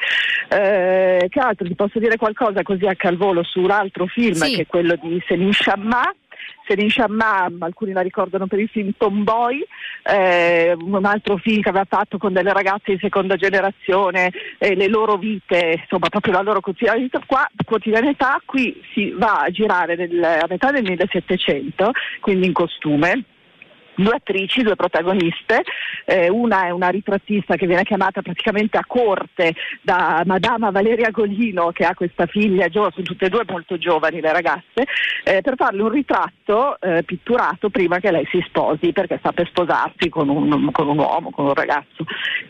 Eh, 0.47 1.27
che 1.29 1.39
altro 1.39 1.67
ti 1.67 1.75
posso 1.75 1.99
dire 1.99 2.15
qualcosa 2.15 2.61
così 2.63 2.85
anche 2.85 3.07
al 3.07 3.17
volo 3.17 3.43
su 3.43 3.59
un 3.59 3.71
altro 3.71 4.05
film 4.05 4.33
sì. 4.33 4.55
che 4.55 4.61
è 4.61 4.67
quello 4.67 4.95
di 5.01 5.21
Selim 5.27 5.51
Selin 6.65 6.89
Shammam, 6.89 7.61
alcuni 7.61 7.91
la 7.91 8.01
ricordano 8.01 8.47
per 8.47 8.59
il 8.59 8.69
film 8.69 8.91
Tomboy, 8.97 9.63
eh, 10.03 10.75
un 10.77 11.05
altro 11.05 11.37
film 11.37 11.61
che 11.61 11.69
aveva 11.69 11.85
fatto 11.87 12.17
con 12.17 12.33
delle 12.33 12.53
ragazze 12.53 12.93
di 12.93 12.99
seconda 12.99 13.35
generazione, 13.35 14.31
eh, 14.57 14.75
le 14.75 14.87
loro 14.87 15.17
vite, 15.17 15.79
insomma 15.81 16.09
proprio 16.09 16.33
la 16.33 16.41
loro 16.41 16.61
quotidianità, 16.61 17.21
qua, 17.25 17.49
quotidianità 17.65 18.41
qui 18.45 18.81
si 18.93 19.11
va 19.11 19.41
a 19.41 19.49
girare 19.49 19.95
nel, 19.95 20.23
a 20.23 20.45
metà 20.49 20.71
del 20.71 20.83
1700, 20.83 21.91
quindi 22.19 22.47
in 22.47 22.53
costume 22.53 23.23
due 23.95 24.15
attrici, 24.15 24.61
due 24.61 24.75
protagoniste, 24.75 25.63
eh, 26.05 26.29
una 26.29 26.65
è 26.65 26.69
una 26.71 26.89
ritrattista 26.89 27.55
che 27.55 27.67
viene 27.67 27.83
chiamata 27.83 28.21
praticamente 28.21 28.77
a 28.77 28.85
corte 28.85 29.55
da 29.81 30.23
Madama 30.25 30.71
Valeria 30.71 31.09
Golino 31.09 31.71
che 31.71 31.85
ha 31.85 31.93
questa 31.93 32.25
figlia, 32.25 32.67
sono 32.71 32.89
tutte 32.89 33.25
e 33.25 33.29
due 33.29 33.43
molto 33.47 33.77
giovani 33.77 34.21
le 34.21 34.31
ragazze, 34.31 34.85
eh, 35.23 35.41
per 35.41 35.55
farle 35.55 35.81
un 35.81 35.89
ritratto 35.89 36.79
eh, 36.79 37.03
pitturato 37.03 37.69
prima 37.69 37.99
che 37.99 38.11
lei 38.11 38.27
si 38.31 38.43
sposi 38.47 38.91
perché 38.91 39.17
sta 39.19 39.31
per 39.31 39.47
sposarsi 39.47 40.09
con 40.09 40.29
un, 40.29 40.71
con 40.71 40.87
un 40.87 40.97
uomo, 40.97 41.31
con 41.31 41.45
un 41.45 41.53
ragazzo. 41.53 42.05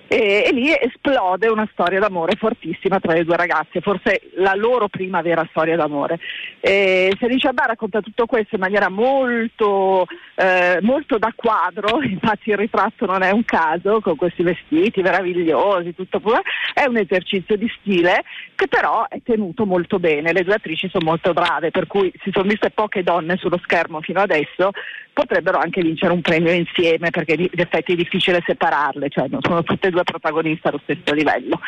E, 0.08 0.46
e, 0.48 0.52
lì 0.54 0.72
esplode 0.72 1.48
una 1.48 1.68
storia 1.72 2.00
d'amore 2.00 2.36
fortissima 2.36 3.00
tra 3.00 3.14
le 3.14 3.24
due 3.24 3.38
ragazze, 3.38 3.82
forse 3.82 4.22
la 4.36 4.54
loro 4.56 4.88
prima 4.88 5.22
vera 5.22 5.48
storia 5.50 5.76
d'amore. 5.76 6.20
E 6.60 7.16
Serine 7.20 7.50
Abba 7.50 7.66
racconta 7.66 8.02
tutto 8.02 8.26
questo 8.26 8.56
in 8.56 8.62
maniera 8.62 8.90
molto, 8.90 10.06
eh, 10.36 10.80
molto 10.82 11.18
da 11.18 11.33
quadro, 11.36 12.02
infatti 12.04 12.50
il 12.50 12.58
ritratto 12.58 13.06
non 13.06 13.22
è 13.22 13.32
un 13.32 13.46
caso, 13.46 14.00
con 14.02 14.16
questi 14.16 14.44
vestiti 14.44 15.02
meravigliosi, 15.02 15.96
tutto 15.96 16.20
pure, 16.20 16.42
è 16.74 16.86
un 16.86 16.98
esercizio 16.98 17.56
di 17.58 17.72
stile 17.80 18.24
che 18.56 18.68
però 18.68 19.08
è 19.08 19.22
tenuto 19.24 19.66
molto 19.66 20.00
bene, 20.00 20.34
le 20.34 20.44
due 20.44 20.56
attrici 20.56 20.90
sono 20.90 21.06
molto 21.06 21.34
brave, 21.34 21.72
per 21.72 21.88
cui 21.88 22.12
si 22.24 22.32
sono 22.32 22.48
viste 22.48 22.72
poche 22.72 23.04
donne 23.04 23.38
sullo 23.38 23.60
schermo 23.62 24.02
fino 24.02 24.22
adesso, 24.22 24.72
potrebbero 25.12 25.58
anche 25.60 25.82
vincere 25.82 26.14
un 26.14 26.22
premio 26.22 26.52
insieme 26.52 27.10
perché 27.10 27.34
in 27.34 27.50
effetti 27.52 27.94
è 27.94 27.96
difficile 27.96 28.44
separarle, 28.46 29.10
cioè 29.10 29.28
non 29.30 29.42
sono 29.42 29.64
tutte 29.64 29.88
e 29.88 29.92
due 29.92 30.04
protagoniste 30.04 30.68
allo 30.68 30.82
stesso 30.84 31.14
livello. 31.14 31.60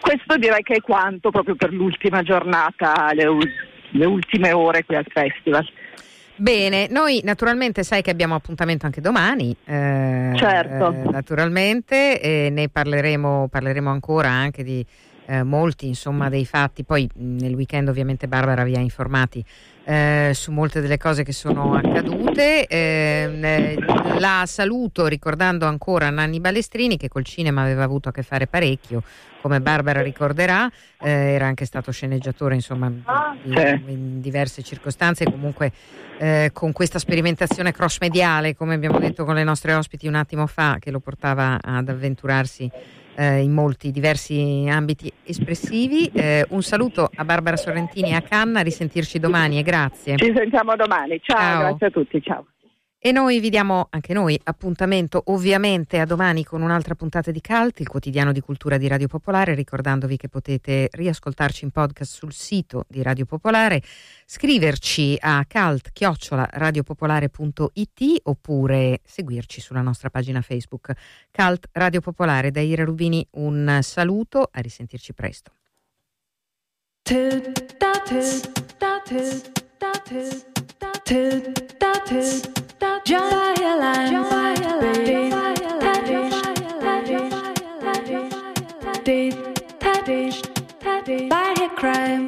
Questo 0.00 0.36
direi 0.36 0.62
che 0.62 0.74
è 0.74 0.80
quanto 0.80 1.30
proprio 1.30 1.54
per 1.56 1.72
l'ultima 1.72 2.22
giornata, 2.22 3.10
le, 3.12 3.26
le 3.90 4.04
ultime 4.04 4.52
ore 4.52 4.84
qui 4.84 4.94
al 4.94 5.06
festival. 5.08 5.66
Bene, 6.36 6.86
noi 6.90 7.20
naturalmente 7.24 7.82
sai 7.82 8.02
che 8.02 8.10
abbiamo 8.10 8.34
appuntamento 8.34 8.86
anche 8.86 9.00
domani. 9.00 9.56
Eh, 9.64 10.32
certo. 10.36 10.92
Eh, 10.92 11.10
naturalmente 11.10 12.50
ne 12.50 12.68
parleremo, 12.68 13.48
parleremo 13.48 13.90
ancora 13.90 14.28
anche 14.28 14.62
di 14.62 14.84
eh, 15.26 15.42
molti 15.42 15.86
insomma, 15.86 16.28
dei 16.28 16.46
fatti. 16.46 16.84
Poi 16.84 17.08
nel 17.14 17.54
weekend 17.54 17.88
ovviamente 17.88 18.28
Barbara 18.28 18.64
vi 18.64 18.74
ha 18.74 18.80
informati 18.80 19.44
eh, 19.84 20.32
su 20.34 20.50
molte 20.52 20.80
delle 20.80 20.98
cose 20.98 21.22
che 21.22 21.32
sono 21.32 21.74
accadute. 21.74 22.66
Eh, 22.66 23.76
la 24.18 24.44
saluto 24.46 25.06
ricordando 25.06 25.66
ancora 25.66 26.10
Nanni 26.10 26.40
Balestrini 26.40 26.96
che 26.96 27.08
col 27.08 27.24
cinema 27.24 27.62
aveva 27.62 27.84
avuto 27.84 28.08
a 28.08 28.12
che 28.12 28.22
fare 28.22 28.46
parecchio, 28.46 29.02
come 29.40 29.60
Barbara 29.60 30.02
ricorderà, 30.02 30.70
eh, 31.00 31.10
era 31.10 31.46
anche 31.46 31.64
stato 31.66 31.92
sceneggiatore 31.92 32.54
insomma 32.54 32.86
in, 32.86 33.82
in 33.86 34.20
diverse 34.20 34.62
circostanze, 34.62 35.24
comunque 35.24 35.70
eh, 36.18 36.50
con 36.52 36.72
questa 36.72 36.98
sperimentazione 36.98 37.72
cross 37.72 37.98
mediale, 38.00 38.56
come 38.56 38.74
abbiamo 38.74 38.98
detto 38.98 39.24
con 39.24 39.34
le 39.34 39.44
nostre 39.44 39.74
ospiti 39.74 40.08
un 40.08 40.14
attimo 40.14 40.46
fa, 40.46 40.78
che 40.80 40.90
lo 40.90 40.98
portava 40.98 41.58
ad 41.62 41.88
avventurarsi 41.88 42.70
eh, 43.16 43.42
in 43.42 43.52
molti 43.52 43.90
diversi 43.90 44.66
ambiti 44.68 45.10
espressivi. 45.24 46.10
Eh, 46.12 46.46
un 46.50 46.62
saluto 46.62 47.10
a 47.14 47.24
Barbara 47.24 47.56
Sorrentini 47.56 48.10
e 48.10 48.14
a 48.14 48.22
Canna, 48.22 48.60
risentirci 48.60 49.18
domani 49.18 49.58
e 49.58 49.62
grazie. 49.62 50.16
Ci 50.16 50.32
sentiamo 50.34 50.76
domani, 50.76 51.20
ciao, 51.22 51.38
ciao. 51.38 51.60
grazie 51.60 51.86
a 51.86 51.90
tutti, 51.90 52.22
ciao. 52.22 52.46
E 53.06 53.12
noi 53.12 53.38
vi 53.38 53.50
diamo 53.50 53.86
anche 53.90 54.12
noi 54.12 54.36
appuntamento 54.42 55.22
ovviamente 55.26 56.00
a 56.00 56.04
domani 56.04 56.42
con 56.42 56.60
un'altra 56.60 56.96
puntata 56.96 57.30
di 57.30 57.40
Cult, 57.40 57.78
il 57.78 57.86
quotidiano 57.86 58.32
di 58.32 58.40
cultura 58.40 58.78
di 58.78 58.88
Radio 58.88 59.06
Popolare, 59.06 59.54
ricordandovi 59.54 60.16
che 60.16 60.28
potete 60.28 60.88
riascoltarci 60.90 61.62
in 61.62 61.70
podcast 61.70 62.12
sul 62.12 62.32
sito 62.32 62.84
di 62.88 63.02
Radio 63.02 63.24
Popolare, 63.24 63.80
scriverci 64.24 65.16
a 65.20 65.46
cult-radiopopolare.it 65.48 68.22
oppure 68.24 69.02
seguirci 69.04 69.60
sulla 69.60 69.82
nostra 69.82 70.10
pagina 70.10 70.40
Facebook 70.40 70.92
Cult 71.30 71.68
Radio 71.70 72.00
Popolare. 72.00 72.50
Da 72.50 72.58
Ira 72.58 72.82
Rubini 72.82 73.24
un 73.34 73.78
saluto, 73.82 74.48
a 74.50 74.58
risentirci 74.58 75.14
presto. 75.14 75.52
By 77.04 77.14
a 77.14 77.52
crime, 78.04 78.42
by 81.88 82.10
a 82.10 82.65
crime, 91.76 92.25